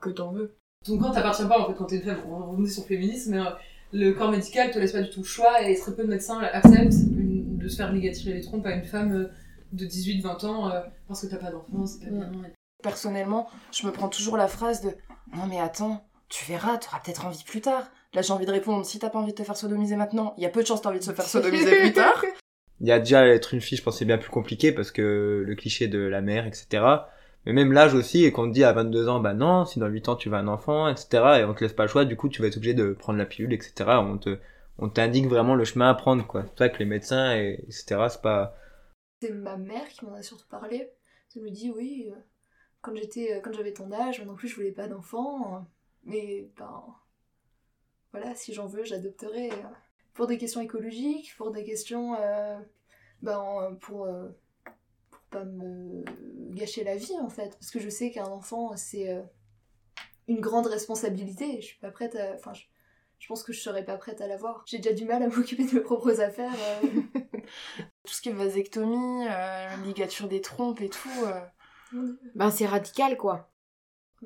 que 0.00 0.10
t'en 0.10 0.30
veux. 0.30 0.54
Ton 0.84 0.96
corps 0.96 1.12
t'appartient 1.12 1.44
pas 1.46 1.58
en 1.60 1.66
fait 1.66 1.74
quand 1.74 1.86
t'es 1.86 1.96
une 1.96 2.02
femme. 2.02 2.20
On 2.30 2.52
revenait 2.52 2.68
sur 2.68 2.82
le 2.84 2.86
féminisme, 2.88 3.32
mais 3.32 3.40
euh, 3.40 3.50
le 3.92 4.12
corps 4.12 4.30
médical 4.30 4.70
te 4.70 4.78
laisse 4.78 4.92
pas 4.92 5.02
du 5.02 5.10
tout 5.10 5.20
le 5.22 5.26
choix 5.26 5.60
et 5.62 5.74
très 5.76 5.92
peu 5.92 6.04
de 6.04 6.08
médecins 6.08 6.38
acceptent 6.38 6.92
une- 7.16 7.58
de 7.58 7.66
se 7.66 7.76
faire 7.78 7.92
ligaturer 7.92 8.34
les 8.34 8.42
trompes 8.42 8.64
à 8.66 8.76
une 8.76 8.84
femme 8.84 9.12
euh, 9.12 9.26
de 9.72 9.84
18-20 9.86 10.46
ans 10.46 10.70
euh, 10.70 10.82
parce 11.08 11.22
que 11.22 11.26
t'as 11.26 11.38
pas 11.38 11.50
d'enfant, 11.50 11.84
c'est 11.84 12.04
pas 12.04 12.10
bien. 12.12 12.30
Personnellement, 12.80 13.48
je 13.72 13.84
me 13.88 13.90
prends 13.92 14.08
toujours 14.08 14.36
la 14.36 14.46
phrase 14.46 14.82
de 14.82 14.90
Non, 15.34 15.46
mais 15.48 15.58
attends, 15.58 16.07
tu 16.28 16.44
verras, 16.44 16.78
t'auras 16.78 17.00
peut-être 17.00 17.26
envie 17.26 17.44
plus 17.44 17.60
tard. 17.60 17.90
Là, 18.14 18.22
j'ai 18.22 18.32
envie 18.32 18.46
de 18.46 18.50
répondre 18.50 18.84
Si 18.84 18.98
t'as 18.98 19.10
pas 19.10 19.18
envie 19.18 19.32
de 19.32 19.36
te 19.36 19.42
faire 19.42 19.56
sodomiser 19.56 19.96
maintenant, 19.96 20.34
il 20.36 20.42
y 20.42 20.46
a 20.46 20.50
peu 20.50 20.62
de 20.62 20.66
chances 20.66 20.80
que 20.80 20.84
t'as 20.84 20.90
envie 20.90 20.98
de 20.98 21.04
se 21.04 21.12
faire 21.12 21.26
sodomiser 21.26 21.80
plus 21.80 21.92
tard. 21.94 22.24
il 22.80 22.86
y 22.86 22.92
a 22.92 22.98
déjà 22.98 23.26
être 23.26 23.54
une 23.54 23.60
fille, 23.60 23.78
je 23.78 23.82
pense 23.82 23.98
c'est 23.98 24.04
bien 24.04 24.18
plus 24.18 24.30
compliqué 24.30 24.72
parce 24.72 24.90
que 24.90 25.44
le 25.46 25.54
cliché 25.54 25.88
de 25.88 25.98
la 25.98 26.20
mère, 26.20 26.46
etc. 26.46 26.84
Mais 27.46 27.52
même 27.52 27.72
l'âge 27.72 27.94
aussi, 27.94 28.24
et 28.24 28.32
qu'on 28.32 28.48
te 28.48 28.52
dit 28.54 28.64
à 28.64 28.72
22 28.72 29.08
ans, 29.08 29.20
bah 29.20 29.34
non, 29.34 29.64
si 29.64 29.78
dans 29.78 29.86
8 29.86 30.08
ans 30.08 30.16
tu 30.16 30.28
veux 30.28 30.36
un 30.36 30.48
enfant, 30.48 30.88
etc. 30.88 31.08
Et 31.40 31.44
on 31.44 31.54
te 31.54 31.64
laisse 31.64 31.72
pas 31.72 31.84
le 31.84 31.88
choix, 31.88 32.04
du 32.04 32.16
coup 32.16 32.28
tu 32.28 32.42
vas 32.42 32.48
être 32.48 32.56
obligé 32.56 32.74
de 32.74 32.92
prendre 32.92 33.18
la 33.18 33.26
pilule, 33.26 33.52
etc. 33.52 33.72
On 34.02 34.18
te, 34.18 34.38
on 34.78 34.88
t'indique 34.88 35.26
vraiment 35.26 35.54
le 35.54 35.64
chemin 35.64 35.88
à 35.90 35.94
prendre, 35.94 36.26
quoi. 36.26 36.44
C'est 36.46 36.58
vrai 36.58 36.72
que 36.72 36.78
les 36.78 36.84
médecins, 36.84 37.36
et, 37.36 37.64
etc. 37.64 38.06
c'est 38.10 38.22
pas, 38.22 38.54
C'est 39.20 39.32
ma 39.32 39.56
mère 39.56 39.88
qui 39.88 40.04
m'en 40.04 40.14
a 40.14 40.22
surtout 40.22 40.48
parlé. 40.48 40.90
Elle 41.36 41.42
me 41.42 41.50
dit 41.50 41.70
oui, 41.74 42.10
euh, 42.10 42.18
quand 42.80 42.94
j'étais, 42.96 43.34
euh, 43.34 43.40
quand 43.40 43.52
j'avais 43.52 43.72
ton 43.72 43.92
âge, 43.92 44.18
moi 44.18 44.26
non 44.26 44.34
plus 44.34 44.48
je 44.48 44.56
voulais 44.56 44.72
pas 44.72 44.88
d'enfant, 44.88 45.66
mais 46.08 46.50
ben 46.58 46.84
voilà, 48.12 48.34
si 48.34 48.52
j'en 48.54 48.66
veux, 48.66 48.84
j'adopterai. 48.84 49.50
euh, 49.52 49.56
Pour 50.14 50.26
des 50.26 50.38
questions 50.38 50.60
écologiques, 50.60 51.34
pour 51.36 51.50
des 51.52 51.64
questions, 51.64 52.14
euh, 52.20 52.58
ben 53.22 53.76
pour 53.80 54.06
euh, 54.06 54.28
pour 55.10 55.20
pas 55.30 55.44
me 55.44 56.04
gâcher 56.54 56.84
la 56.84 56.96
vie 56.96 57.16
en 57.20 57.28
fait, 57.28 57.50
parce 57.58 57.70
que 57.70 57.78
je 57.80 57.88
sais 57.90 58.10
qu'un 58.10 58.26
enfant 58.26 58.76
c'est 58.76 59.10
euh, 59.10 59.22
une 60.28 60.40
grande 60.40 60.66
responsabilité. 60.66 61.60
Je 61.60 61.66
suis 61.66 61.78
pas 61.78 61.90
prête 61.90 62.16
à, 62.16 62.34
enfin 62.34 62.52
je, 62.54 62.64
je 63.18 63.28
pense 63.28 63.42
que 63.44 63.52
je 63.52 63.60
serais 63.60 63.84
pas 63.84 63.96
prête 63.98 64.20
à 64.20 64.26
l'avoir. 64.26 64.62
J'ai 64.66 64.78
déjà 64.78 64.94
du 64.94 65.04
mal 65.04 65.22
à 65.22 65.28
m'occuper 65.34 65.66
de 65.66 65.74
mes 65.74 65.80
propres 65.80 66.20
affaires. 66.20 66.52
euh, 66.84 67.20
Tout 68.04 68.14
ce 68.14 68.20
qui 68.22 68.30
est 68.30 68.32
vasectomie, 68.32 69.26
euh, 69.28 69.76
ligature 69.84 70.28
des 70.28 70.40
trompes 70.40 70.80
et 70.80 70.88
tout. 70.90 71.10
euh, 71.26 71.40
Ben 72.34 72.50
c'est 72.50 72.66
radical 72.66 73.16
quoi. 73.16 73.50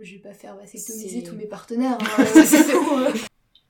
Je 0.00 0.12
vais 0.14 0.18
pas 0.20 0.32
faire 0.32 0.56
vasectomiser 0.56 1.20
C'est- 1.20 1.26
tous 1.30 1.36
mes 1.36 1.44
partenaires. 1.46 1.98
hein, 2.00 2.24
hein. 3.08 3.12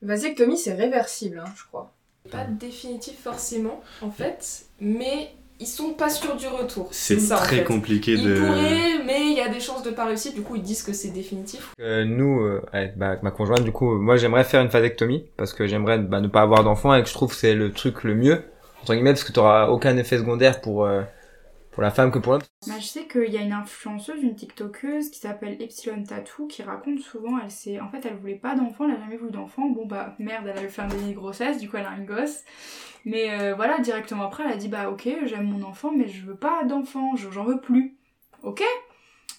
Vasectomie, 0.01 0.57
c'est 0.57 0.73
réversible, 0.73 1.39
hein, 1.45 1.49
je 1.55 1.63
crois. 1.65 1.93
Pas 2.31 2.45
définitif 2.45 3.19
forcément, 3.21 3.81
en 4.01 4.09
fait, 4.09 4.65
mais 4.79 5.31
ils 5.59 5.67
sont 5.67 5.91
pas 5.93 6.09
sûrs 6.09 6.37
du 6.37 6.47
retour. 6.47 6.87
C'est 6.91 7.19
ça, 7.19 7.35
en 7.35 7.39
très 7.41 7.57
fait. 7.57 7.63
compliqué 7.65 8.13
Ils 8.13 8.23
de. 8.23 8.35
pourraient, 8.39 9.03
mais 9.05 9.21
il 9.31 9.33
y 9.37 9.41
a 9.41 9.49
des 9.49 9.59
chances 9.59 9.83
de 9.83 9.91
pas 9.91 10.05
réussir, 10.05 10.31
du 10.33 10.41
coup 10.41 10.55
ils 10.55 10.61
disent 10.61 10.83
que 10.83 10.93
c'est 10.93 11.09
définitif. 11.09 11.71
Euh, 11.81 12.05
nous, 12.05 12.39
euh, 12.41 12.61
avec, 12.71 12.97
bah, 12.97 13.17
ma 13.21 13.31
conjointe, 13.31 13.63
du 13.63 13.73
coup, 13.73 13.93
euh, 13.93 13.97
moi 13.99 14.15
j'aimerais 14.15 14.45
faire 14.45 14.61
une 14.61 14.69
vasectomie 14.69 15.25
parce 15.35 15.51
que 15.53 15.67
j'aimerais 15.67 15.99
bah, 15.99 16.21
ne 16.21 16.27
pas 16.29 16.41
avoir 16.41 16.63
d'enfant 16.63 16.95
et 16.95 17.03
que 17.03 17.09
je 17.09 17.13
trouve 17.13 17.29
que 17.31 17.35
c'est 17.35 17.55
le 17.55 17.71
truc 17.73 18.03
le 18.03 18.15
mieux 18.15 18.43
entre 18.81 18.93
guillemets 18.93 19.11
parce 19.11 19.23
que 19.25 19.31
t'auras 19.33 19.67
aucun 19.67 19.95
effet 19.97 20.17
secondaire 20.17 20.59
pour 20.61 20.85
euh, 20.85 21.01
pour 21.73 21.83
la 21.83 21.91
femme 21.91 22.11
que 22.11 22.19
pour 22.19 22.33
l'homme. 22.33 22.41
Bah, 22.67 22.75
je 22.79 22.85
sais 22.85 23.07
qu'il 23.07 23.31
y 23.31 23.37
a 23.37 23.41
une 23.41 23.51
influenceuse, 23.51 24.21
une 24.21 24.35
TikTokeuse 24.35 25.09
qui 25.09 25.19
s'appelle 25.19 25.61
Epsilon 25.61 26.03
Tattoo 26.03 26.47
qui 26.47 26.63
raconte 26.63 26.99
souvent, 26.99 27.37
elle 27.43 27.51
s'est, 27.51 27.79
en 27.79 27.89
fait, 27.89 28.05
elle 28.05 28.15
voulait 28.15 28.35
pas 28.35 28.55
d'enfant, 28.55 28.85
elle 28.87 28.95
a 28.95 28.99
jamais 28.99 29.17
voulu 29.17 29.31
d'enfant. 29.31 29.67
Bon 29.69 29.85
bah 29.85 30.15
merde, 30.19 30.47
elle 30.47 30.57
a 30.57 30.63
eu 30.63 30.69
fait 30.69 30.81
un 30.83 30.87
déni 30.87 31.11
de 31.11 31.15
grossesse, 31.15 31.59
du 31.59 31.69
coup 31.69 31.77
elle 31.77 31.85
a 31.85 31.89
un 31.91 32.03
gosse. 32.03 32.43
Mais 33.05 33.31
euh, 33.31 33.53
voilà, 33.55 33.79
directement 33.79 34.23
après, 34.23 34.43
elle 34.45 34.51
a 34.53 34.57
dit 34.57 34.69
bah 34.69 34.89
ok, 34.89 35.09
j'aime 35.25 35.45
mon 35.49 35.63
enfant, 35.63 35.91
mais 35.91 36.07
je 36.07 36.25
veux 36.25 36.35
pas 36.37 36.63
d'enfant, 36.63 37.15
je- 37.15 37.29
j'en 37.31 37.43
veux 37.43 37.59
plus. 37.59 37.97
Ok? 38.43 38.63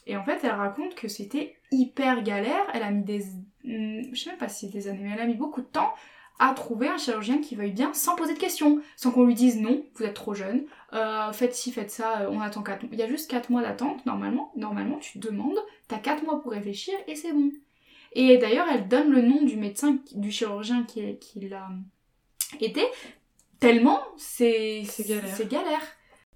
Et 0.07 0.17
en 0.17 0.25
fait, 0.25 0.41
elle 0.43 0.51
raconte 0.51 0.95
que 0.95 1.09
c'était 1.09 1.57
hyper 1.71 2.23
galère. 2.23 2.67
Elle 2.75 2.83
a 2.83 2.91
mis 2.91 3.05
des, 3.05 3.21
hmm, 3.65 4.13
je 4.13 4.21
sais 4.21 4.31
même 4.31 4.39
pas 4.39 4.49
si 4.49 4.69
des 4.69 4.87
années, 4.89 5.01
mais 5.03 5.11
elle 5.15 5.21
a 5.21 5.27
mis 5.27 5.35
beaucoup 5.37 5.63
de 5.63 5.67
temps 5.67 5.95
à 6.39 6.53
trouver 6.55 6.89
un 6.89 6.99
chirurgien 6.99 7.39
qui 7.39 7.55
veuille 7.55 7.73
bien 7.73 7.93
sans 7.95 8.17
poser 8.17 8.35
de 8.35 8.39
questions, 8.39 8.81
sans 8.97 9.11
qu'on 9.13 9.25
lui 9.25 9.35
dise 9.35 9.61
non, 9.61 9.85
vous 9.95 10.05
êtes 10.05 10.15
trop 10.15 10.35
jeune, 10.35 10.65
euh, 10.93 11.33
faites 11.33 11.55
ci, 11.55 11.71
faites 11.71 11.91
ça, 11.91 12.23
euh, 12.23 12.29
on 12.31 12.41
attend 12.41 12.63
4 12.63 12.83
mois. 12.83 12.91
Il 12.93 12.99
y 12.99 13.03
a 13.03 13.09
juste 13.09 13.31
4 13.31 13.51
mois 13.51 13.63
d'attente, 13.63 14.05
normalement. 14.07 14.53
Normalement, 14.57 14.99
tu 14.99 15.19
demandes, 15.19 15.59
t'as 15.89 15.99
4 15.99 16.25
mois 16.25 16.41
pour 16.41 16.53
réfléchir 16.53 16.95
et 17.07 17.15
c'est 17.15 17.33
bon. 17.33 17.51
Et 18.13 18.39
d'ailleurs, 18.39 18.67
elle 18.73 18.89
donne 18.89 19.11
le 19.11 19.23
nom 19.23 19.43
du 19.43 19.57
médecin, 19.57 19.99
du 20.15 20.31
chirurgien 20.31 20.85
qui, 20.85 21.19
qui 21.19 21.49
l'a 21.49 21.69
aidé, 22.61 22.85
tellement 23.61 24.01
c'est 24.17 24.83
galère. 25.07 25.49
Galère. 25.49 25.83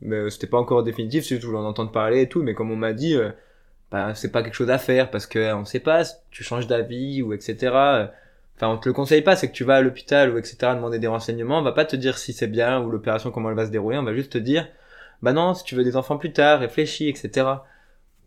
Mais 0.01 0.17
euh, 0.17 0.31
c'était 0.31 0.47
pas 0.47 0.59
encore 0.59 0.83
définitif, 0.83 1.29
que 1.29 1.41
je 1.41 1.47
voulais 1.47 1.59
en 1.59 1.65
entendre 1.65 1.91
parler 1.91 2.23
et 2.23 2.29
tout, 2.29 2.43
mais 2.43 2.55
comme 2.55 2.71
on 2.71 2.77
m'a 2.77 2.93
dit, 2.93 3.15
euh, 3.15 3.31
bah, 3.91 4.15
c'est 4.15 4.31
pas 4.31 4.43
quelque 4.43 4.55
chose 4.55 4.71
à 4.71 4.79
faire 4.79 5.11
parce 5.11 5.27
que 5.27 5.39
euh, 5.39 5.57
on 5.57 5.65
sait 5.65 5.81
pas, 5.81 6.05
si 6.05 6.15
tu 6.31 6.45
changes 6.45 6.67
d'avis 6.67 7.23
ou 7.23 7.33
etc. 7.33 8.09
Enfin, 8.59 8.75
on 8.75 8.77
te 8.77 8.89
le 8.89 8.93
conseille 8.93 9.23
pas, 9.23 9.37
c'est 9.37 9.49
que 9.49 9.55
tu 9.55 9.63
vas 9.63 9.77
à 9.77 9.81
l'hôpital 9.81 10.35
ou 10.35 10.39
etc. 10.39 10.57
demander 10.75 10.99
des 10.99 11.07
renseignements, 11.07 11.61
on 11.61 11.63
va 11.63 11.71
pas 11.71 11.85
te 11.85 11.95
dire 11.95 12.19
si 12.19 12.33
c'est 12.33 12.49
bien 12.49 12.81
ou 12.83 12.91
l'opération 12.91 13.31
comment 13.31 13.51
elle 13.51 13.57
va 13.57 13.67
se 13.67 13.71
dérouler, 13.71 13.99
on 13.99 14.03
va 14.03 14.15
juste 14.15 14.33
te 14.33 14.39
dire, 14.39 14.69
bah 15.23 15.33
non, 15.33 15.55
si 15.55 15.63
tu 15.63 15.77
veux 15.77 15.85
des 15.85 15.97
enfants 15.97 16.19
plus 16.19 16.33
tard, 16.33 16.59
réfléchis, 16.59 17.09
etc. 17.09 17.47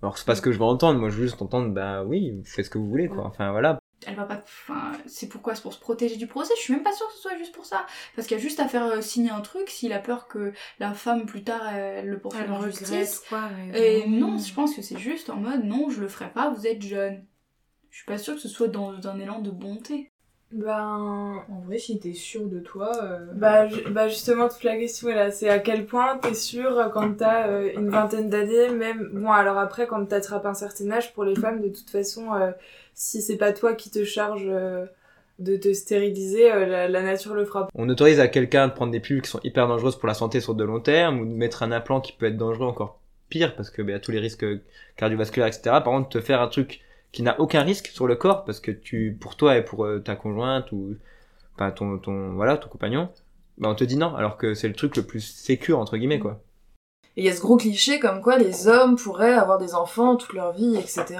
Alors 0.02 0.17
c'est 0.17 0.26
pas 0.26 0.36
ce 0.36 0.41
que 0.41 0.54
je 0.54 0.58
veux 0.58 0.63
entendre, 0.63 1.02
moi 1.02 1.10
je 1.10 1.17
veux 1.17 1.24
juste 1.24 1.41
entendre, 1.41 1.74
bah 1.74 2.06
oui, 2.06 2.41
faites 2.46 2.63
ce 2.63 2.70
que 2.70 2.78
vous 2.78 2.88
voulez 2.88 3.10
quoi. 3.10 3.26
Enfin 3.26 3.52
voilà. 3.52 3.78
Elle 4.08 4.15
va 4.15 4.24
pas. 4.24 4.41
Enfin, 4.41 4.94
c'est 5.06 5.28
pourquoi 5.28 5.54
C'est 5.54 5.62
pour 5.62 5.74
se 5.74 5.80
protéger 5.80 6.15
du 6.15 6.28
procès? 6.28 6.54
Je 6.58 6.62
suis 6.62 6.74
même 6.74 6.82
pas 6.82 6.94
sûre 6.94 7.08
que 7.08 7.13
ce 7.13 7.20
soit 7.20 7.38
juste 7.38 7.54
pour 7.54 7.65
ça. 7.65 7.86
Parce 8.15 8.28
qu'il 8.28 8.36
y 8.36 8.39
a 8.39 8.41
juste 8.41 8.60
à 8.60 8.67
faire 8.67 8.86
euh, 8.86 9.02
signer 9.02 9.30
un 9.30 9.41
truc 9.41 9.70
s'il 9.70 9.94
a 9.94 10.00
peur 10.00 10.28
que 10.28 10.54
la 10.80 10.94
femme 10.94 11.26
plus 11.26 11.44
tard 11.44 11.62
elle 11.70 12.08
le 12.08 12.20
poursuive 12.20 12.46
Elle 12.46 12.52
en 12.52 12.62
justice. 12.62 13.22
quoi, 13.30 13.50
Et 13.76 14.08
non, 14.08 14.38
je 14.39 14.54
pense 14.54 14.76
que 14.76 14.82
c'est 14.82 14.98
juste 14.98 15.30
en 15.30 15.36
mode 15.36 15.65
non, 15.65 15.89
je 15.89 16.02
le 16.02 16.08
ferai 16.08 16.30
pas, 16.32 16.50
vous 16.50 16.65
êtes 16.65 16.82
jeune. 16.82 17.26
Je 17.91 17.98
suis 17.98 18.06
pas 18.06 18.17
sûre 18.17 18.36
que 18.36 18.41
ce 18.41 18.48
soit 18.48 18.70
dans 18.70 19.08
un 19.08 19.20
élan 19.20 19.39
de 19.39 19.52
bonté. 19.52 20.11
Ben. 20.52 21.44
En 21.50 21.62
vrai, 21.66 21.78
si 21.78 22.00
t'es 22.00 22.14
sûr 22.14 22.46
de 22.48 22.60
toi. 22.60 22.92
euh, 23.04 23.20
Bah, 23.34 23.68
ju- 23.68 23.84
bah 23.90 24.08
justement, 24.08 24.50
toute 24.50 24.64
la 24.64 24.78
question 24.78 25.10
est 25.10 25.16
là, 25.16 25.32
c'est 25.32 25.50
à 25.50 25.60
quel 25.60 25.86
point 25.86 26.18
t'es 26.18 26.34
sûr 26.34 26.78
euh, 26.78 26.90
quand 26.90 27.14
t'as 27.18 27.48
euh, 27.48 27.72
une 27.76 27.90
vingtaine 27.90 28.30
d'années, 28.30 28.70
même... 28.70 29.10
Bon, 29.14 29.32
alors 29.32 29.58
après, 29.58 29.88
quand 29.88 30.06
t'attrapes 30.06 30.46
un 30.46 30.54
certain 30.54 30.92
âge, 30.92 31.14
pour 31.14 31.24
les 31.24 31.36
femmes, 31.36 31.62
de 31.62 31.70
toute 31.70 31.90
façon, 31.90 32.34
euh, 32.34 32.52
si 32.94 33.22
c'est 33.22 33.38
pas 33.38 33.54
toi 33.54 33.74
qui 33.74 33.90
te 33.90 34.04
charge 34.04 34.46
euh, 34.48 34.86
de 35.40 35.56
te 35.56 35.72
stériliser, 35.74 36.50
la, 36.50 36.88
la 36.88 37.02
nature 37.02 37.34
le 37.34 37.46
fera. 37.46 37.70
On 37.74 37.88
autorise 37.90 38.20
à 38.20 38.28
quelqu'un 38.28 38.68
de 38.68 38.74
prendre 38.74 38.92
des 38.92 39.00
pilules 39.00 39.22
qui 39.22 39.30
sont 39.30 39.40
hyper 39.44 39.68
dangereuses 39.68 39.98
pour 39.98 40.08
la 40.08 40.14
santé 40.14 40.40
sur 40.42 40.54
de 40.54 40.64
long 40.64 40.80
terme 40.82 41.20
ou 41.20 41.26
de 41.26 41.32
mettre 41.32 41.64
un 41.64 41.72
implant 41.72 42.02
qui 42.02 42.12
peut 42.12 42.26
être 42.28 42.38
dangereux 42.38 42.68
encore 42.68 43.00
pire 43.30 43.56
parce 43.56 43.70
que 43.70 43.82
bah, 43.82 43.94
y 43.94 43.96
a 43.96 44.00
tous 44.00 44.12
les 44.12 44.20
risques 44.20 44.46
cardiovasculaires 44.98 45.48
etc. 45.48 45.62
Par 45.64 45.84
contre, 45.86 46.10
te 46.10 46.20
faire 46.20 46.42
un 46.42 46.48
truc 46.50 46.82
qui 47.12 47.24
n'a 47.24 47.39
aucun 47.39 47.63
risque 47.63 47.88
sur 47.88 48.08
le 48.08 48.15
corps 48.15 48.45
parce 48.45 48.60
que 48.60 48.71
tu 48.71 49.17
pour 49.19 49.36
toi 49.36 49.58
et 49.58 49.63
pour 49.63 49.86
euh, 49.86 50.00
ta 50.00 50.15
conjointe 50.15 50.71
ou 50.71 50.95
enfin 51.56 51.71
ton 51.71 51.97
ton 51.97 52.34
voilà 52.34 52.58
ton 52.58 52.69
compagnon, 52.69 53.10
bah 53.58 53.69
on 53.69 53.76
te 53.76 53.84
dit 53.84 53.97
non 53.97 54.15
alors 54.15 54.38
que 54.38 54.54
c'est 54.54 54.67
le 54.67 54.76
truc 54.76 54.95
le 54.95 55.04
plus 55.04 55.21
sécure 55.21 55.80
entre 55.80 55.97
guillemets 55.97 56.19
quoi. 56.19 56.41
Et 57.17 57.24
il 57.24 57.26
y 57.26 57.30
a 57.30 57.36
ce 57.36 57.41
gros 57.41 57.58
cliché 57.58 58.00
comme 58.00 58.21
quoi 58.21 58.38
les 58.38 58.67
hommes 58.67 58.95
pourraient 58.95 59.34
avoir 59.34 59.58
des 59.58 59.76
enfants 59.76 60.15
toute 60.15 60.34
leur 60.34 60.54
vie, 60.54 60.78
etc. 60.78 61.19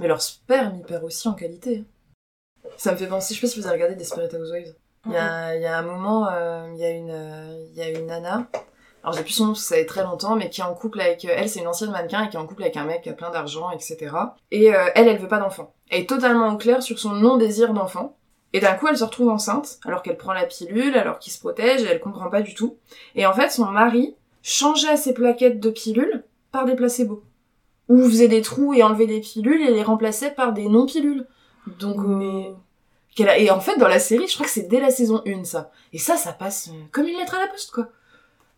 Mais 0.00 0.08
leur 0.08 0.20
sperme, 0.20 0.74
il 0.76 0.82
perd 0.82 1.04
aussi 1.04 1.28
en 1.28 1.34
qualité. 1.34 1.84
Ça 2.76 2.90
me 2.90 2.96
fait 2.96 3.06
penser, 3.06 3.34
je 3.34 3.40
sais 3.40 3.46
pas 3.46 3.52
si 3.52 3.60
vous 3.60 3.66
avez 3.66 3.76
regardé 3.76 3.94
Desperate 3.94 4.34
Housewives. 4.34 4.74
Il 5.06 5.12
y 5.12 5.16
a, 5.16 5.54
il 5.54 5.62
y 5.62 5.66
a 5.66 5.78
un 5.78 5.82
moment, 5.82 6.28
euh, 6.32 6.66
il 6.72 6.78
y 6.78 6.84
a 6.84 6.90
une, 6.90 7.10
euh, 7.10 7.66
il 7.70 7.76
y 7.76 7.82
a 7.82 7.90
une 7.90 8.06
nana, 8.06 8.48
alors 9.04 9.14
j'ai 9.16 9.22
plus 9.22 9.32
son 9.34 9.44
nom 9.44 9.50
parce 9.52 9.60
que 9.62 9.68
ça 9.68 9.76
fait 9.76 9.84
très 9.86 10.02
longtemps, 10.02 10.34
mais 10.34 10.50
qui 10.50 10.60
est 10.60 10.64
en 10.64 10.74
couple 10.74 11.00
avec, 11.00 11.24
elle 11.24 11.48
c'est 11.48 11.60
une 11.60 11.68
ancienne 11.68 11.90
mannequin 11.92 12.24
et 12.24 12.28
qui 12.30 12.36
est 12.36 12.40
en 12.40 12.46
couple 12.46 12.62
avec 12.62 12.76
un 12.76 12.84
mec 12.84 13.02
qui 13.02 13.10
a 13.10 13.12
plein 13.12 13.30
d'argent, 13.30 13.70
etc. 13.70 13.96
Et 14.50 14.74
euh, 14.74 14.86
elle, 14.96 15.06
elle 15.08 15.18
veut 15.18 15.28
pas 15.28 15.38
d'enfant. 15.38 15.72
Elle 15.90 16.02
est 16.02 16.08
totalement 16.08 16.48
au 16.52 16.56
clair 16.56 16.82
sur 16.82 16.98
son 16.98 17.10
non-désir 17.10 17.72
d'enfant. 17.74 18.16
Et 18.54 18.60
d'un 18.60 18.74
coup, 18.74 18.86
elle 18.88 18.96
se 18.96 19.04
retrouve 19.04 19.28
enceinte, 19.30 19.78
alors 19.84 20.02
qu'elle 20.02 20.16
prend 20.16 20.32
la 20.32 20.46
pilule, 20.46 20.96
alors 20.96 21.18
qu'il 21.18 21.32
se 21.32 21.40
protège, 21.40 21.82
et 21.82 21.86
elle 21.86 22.00
comprend 22.00 22.30
pas 22.30 22.40
du 22.40 22.54
tout. 22.54 22.76
Et 23.16 23.26
en 23.26 23.32
fait, 23.32 23.50
son 23.50 23.66
mari 23.66 24.14
changeait 24.42 24.96
ses 24.96 25.12
plaquettes 25.12 25.58
de 25.60 25.70
pilules 25.70 26.22
par 26.52 26.64
des 26.64 26.74
placebos. 26.76 27.22
Ou 27.88 28.04
faisait 28.04 28.28
des 28.28 28.42
trous 28.42 28.72
et 28.72 28.82
enlevait 28.82 29.06
des 29.08 29.20
pilules 29.20 29.60
et 29.60 29.72
les 29.72 29.82
remplaçait 29.82 30.30
par 30.30 30.52
des 30.52 30.68
non-pilules. 30.68 31.26
Donc, 31.80 31.98
euh, 31.98 33.24
a- 33.26 33.38
Et 33.38 33.50
en 33.50 33.60
fait, 33.60 33.76
dans 33.76 33.88
la 33.88 33.98
série, 33.98 34.28
je 34.28 34.34
crois 34.34 34.46
que 34.46 34.52
c'est 34.52 34.68
dès 34.68 34.80
la 34.80 34.90
saison 34.90 35.20
1, 35.26 35.44
ça. 35.44 35.70
Et 35.92 35.98
ça, 35.98 36.16
ça 36.16 36.32
passe 36.32 36.68
euh, 36.68 36.78
comme 36.92 37.06
une 37.08 37.18
lettre 37.18 37.34
à 37.34 37.40
la 37.40 37.48
poste, 37.48 37.72
quoi. 37.72 37.88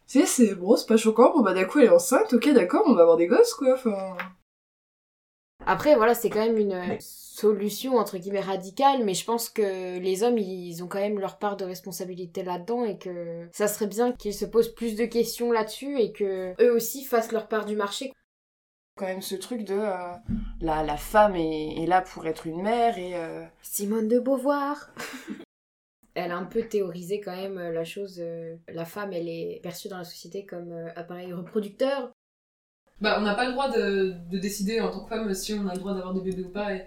Tu 0.08 0.20
sais, 0.20 0.26
c'est 0.26 0.54
bon, 0.54 0.76
c'est 0.76 0.86
pas 0.86 0.96
choquant. 0.96 1.32
Bon, 1.32 1.42
bah, 1.42 1.52
d'un 1.54 1.64
coup, 1.64 1.78
elle 1.80 1.86
est 1.86 1.90
enceinte, 1.90 2.32
ok, 2.32 2.52
d'accord, 2.52 2.84
on 2.86 2.94
va 2.94 3.02
avoir 3.02 3.16
des 3.16 3.26
gosses, 3.26 3.54
quoi. 3.54 3.74
Enfin. 3.74 4.16
Après, 5.66 5.96
voilà, 5.96 6.14
c'est 6.14 6.30
quand 6.30 6.44
même 6.44 6.58
une 6.58 6.74
euh, 6.74 6.96
solution 7.00 7.96
entre 7.96 8.18
guillemets 8.18 8.40
radicale, 8.40 9.04
mais 9.04 9.14
je 9.14 9.24
pense 9.24 9.48
que 9.48 9.98
les 9.98 10.22
hommes, 10.22 10.38
ils 10.38 10.84
ont 10.84 10.86
quand 10.86 11.00
même 11.00 11.18
leur 11.18 11.38
part 11.38 11.56
de 11.56 11.64
responsabilité 11.64 12.44
là-dedans 12.44 12.84
et 12.84 12.98
que 12.98 13.48
ça 13.52 13.66
serait 13.66 13.88
bien 13.88 14.12
qu'ils 14.12 14.34
se 14.34 14.44
posent 14.44 14.72
plus 14.72 14.94
de 14.94 15.06
questions 15.06 15.50
là-dessus 15.50 15.98
et 15.98 16.12
que 16.12 16.54
eux 16.62 16.72
aussi 16.72 17.02
fassent 17.04 17.32
leur 17.32 17.48
part 17.48 17.64
du 17.64 17.74
marché. 17.74 18.12
Quand 18.96 19.06
même 19.06 19.22
ce 19.22 19.34
truc 19.34 19.64
de 19.64 19.74
euh, 19.74 20.12
la, 20.60 20.84
la 20.84 20.96
femme 20.96 21.34
est, 21.34 21.82
est 21.82 21.86
là 21.86 22.00
pour 22.00 22.26
être 22.26 22.46
une 22.46 22.62
mère 22.62 22.96
et. 22.96 23.16
euh, 23.16 23.44
Simone 23.62 24.06
de 24.08 24.20
Beauvoir 24.20 24.90
Elle 26.16 26.32
a 26.32 26.38
un 26.38 26.46
peu 26.46 26.62
théorisé 26.62 27.20
quand 27.20 27.36
même 27.36 27.58
euh, 27.58 27.72
la 27.72 27.84
chose. 27.84 28.16
euh, 28.20 28.56
la 28.68 28.86
femme, 28.86 29.12
elle 29.12 29.28
est 29.28 29.60
perçue 29.62 29.88
dans 29.88 29.98
la 29.98 30.04
société 30.04 30.46
comme 30.46 30.72
euh, 30.72 30.88
appareil 30.96 31.32
reproducteur. 31.34 32.10
Bah, 33.02 33.18
on 33.18 33.22
n'a 33.22 33.34
pas 33.34 33.44
le 33.44 33.52
droit 33.52 33.70
de, 33.70 34.14
de 34.30 34.38
décider 34.38 34.80
en 34.80 34.90
tant 34.90 35.04
que 35.04 35.10
femme 35.10 35.34
si 35.34 35.52
on 35.52 35.66
a 35.68 35.74
le 35.74 35.78
droit 35.80 35.92
d'avoir 35.92 36.14
des 36.14 36.22
bébés 36.22 36.44
ou 36.44 36.50
pas. 36.50 36.74
Et... 36.74 36.86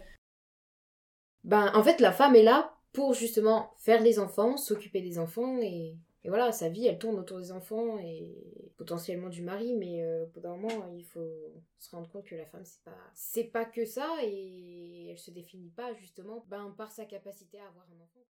Ben, 1.44 1.72
en 1.76 1.84
fait, 1.84 2.02
la 2.02 2.12
femme 2.12 2.36
est 2.36 2.44
là 2.44 2.74
pour 2.92 3.14
justement 3.14 3.72
faire 3.78 4.02
des 4.02 4.18
enfants, 4.18 4.58
s'occuper 4.58 5.02
des 5.02 5.20
enfants 5.20 5.60
et, 5.62 5.96
et 6.24 6.30
voilà, 6.30 6.52
sa 6.52 6.68
vie, 6.68 6.88
elle 6.88 6.98
tourne 6.98 7.20
autour 7.20 7.38
des 7.38 7.52
enfants 7.52 8.00
et 8.00 8.36
potentiellement 8.78 9.30
du 9.30 9.44
mari, 9.44 9.76
mais 9.76 10.04
euh, 10.04 10.24
au 10.24 10.28
bout 10.30 10.40
d'un 10.40 10.56
moment, 10.58 10.88
il 10.98 11.06
faut 11.06 11.30
se 11.78 11.92
rendre 11.92 12.10
compte 12.10 12.26
que 12.26 12.36
la 12.36 12.48
femme, 12.48 12.66
c'est 12.66 12.84
pas, 12.84 12.98
c'est 13.14 13.44
pas 13.44 13.66
que 13.66 13.86
ça 13.86 14.10
et 14.24 15.12
elle 15.12 15.20
se 15.20 15.30
définit 15.30 15.70
pas 15.70 15.94
justement 15.94 16.44
ben, 16.50 16.74
par 16.76 16.92
sa 16.92 17.06
capacité 17.06 17.60
à 17.60 17.68
avoir 17.68 17.86
un 17.96 18.04
enfant. 18.04 18.26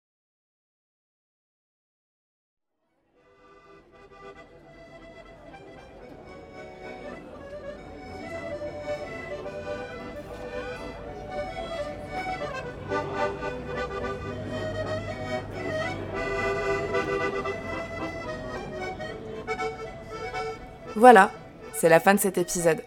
Voilà, 20.99 21.31
c'est 21.73 21.87
la 21.87 22.01
fin 22.01 22.13
de 22.13 22.19
cet 22.19 22.37
épisode. 22.37 22.81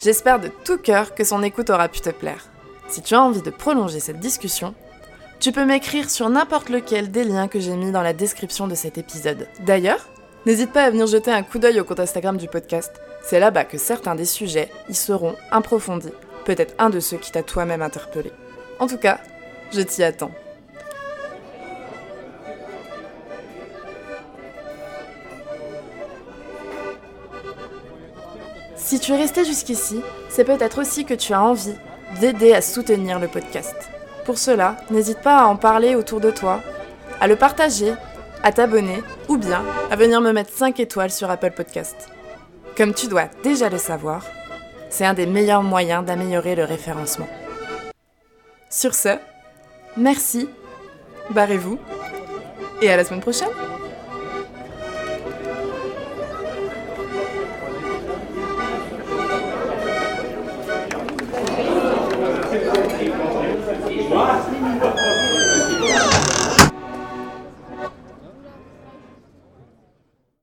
J'espère 0.00 0.38
de 0.38 0.48
tout 0.48 0.76
cœur 0.76 1.14
que 1.14 1.24
son 1.24 1.42
écoute 1.42 1.70
aura 1.70 1.88
pu 1.88 2.00
te 2.00 2.10
plaire. 2.10 2.44
Si 2.88 3.00
tu 3.00 3.14
as 3.14 3.22
envie 3.22 3.40
de 3.40 3.48
prolonger 3.48 4.00
cette 4.00 4.20
discussion, 4.20 4.74
tu 5.40 5.50
peux 5.50 5.64
m'écrire 5.64 6.10
sur 6.10 6.28
n'importe 6.28 6.68
lequel 6.68 7.10
des 7.10 7.24
liens 7.24 7.48
que 7.48 7.58
j'ai 7.58 7.74
mis 7.74 7.90
dans 7.90 8.02
la 8.02 8.12
description 8.12 8.68
de 8.68 8.74
cet 8.74 8.98
épisode. 8.98 9.48
D'ailleurs, 9.60 10.06
n'hésite 10.48 10.72
pas 10.72 10.84
à 10.84 10.90
venir 10.90 11.06
jeter 11.06 11.30
un 11.30 11.42
coup 11.42 11.58
d'œil 11.58 11.78
au 11.78 11.84
compte 11.84 12.00
Instagram 12.00 12.38
du 12.38 12.48
podcast. 12.48 12.90
C'est 13.22 13.38
là-bas 13.38 13.64
que 13.64 13.76
certains 13.76 14.14
des 14.14 14.24
sujets 14.24 14.70
y 14.88 14.94
seront 14.94 15.36
approfondis, 15.50 16.08
peut-être 16.46 16.74
un 16.78 16.88
de 16.88 17.00
ceux 17.00 17.18
qui 17.18 17.30
t'a 17.30 17.42
toi-même 17.42 17.82
interpellé. 17.82 18.32
En 18.78 18.86
tout 18.86 18.96
cas, 18.96 19.20
je 19.74 19.82
t'y 19.82 20.02
attends. 20.02 20.30
Si 28.74 28.98
tu 29.00 29.12
es 29.12 29.16
resté 29.18 29.44
jusqu'ici, 29.44 30.00
c'est 30.30 30.44
peut-être 30.44 30.80
aussi 30.80 31.04
que 31.04 31.12
tu 31.12 31.34
as 31.34 31.42
envie 31.42 31.76
d'aider 32.20 32.54
à 32.54 32.62
soutenir 32.62 33.18
le 33.18 33.28
podcast. 33.28 33.76
Pour 34.24 34.38
cela, 34.38 34.78
n'hésite 34.90 35.20
pas 35.20 35.42
à 35.42 35.46
en 35.46 35.56
parler 35.56 35.94
autour 35.94 36.20
de 36.22 36.30
toi, 36.30 36.62
à 37.20 37.26
le 37.26 37.36
partager, 37.36 37.92
à 38.48 38.52
t'abonner 38.52 39.02
ou 39.28 39.36
bien 39.36 39.62
à 39.90 39.96
venir 39.96 40.22
me 40.22 40.32
mettre 40.32 40.50
5 40.50 40.80
étoiles 40.80 41.10
sur 41.10 41.30
Apple 41.30 41.50
Podcast. 41.50 42.08
Comme 42.78 42.94
tu 42.94 43.06
dois 43.06 43.26
déjà 43.42 43.68
le 43.68 43.76
savoir, 43.76 44.24
c'est 44.88 45.04
un 45.04 45.12
des 45.12 45.26
meilleurs 45.26 45.62
moyens 45.62 46.02
d'améliorer 46.02 46.54
le 46.54 46.64
référencement. 46.64 47.28
Sur 48.70 48.94
ce, 48.94 49.18
merci, 49.98 50.48
barrez-vous 51.28 51.78
et 52.80 52.90
à 52.90 52.96
la 52.96 53.04
semaine 53.04 53.20
prochaine 53.20 53.50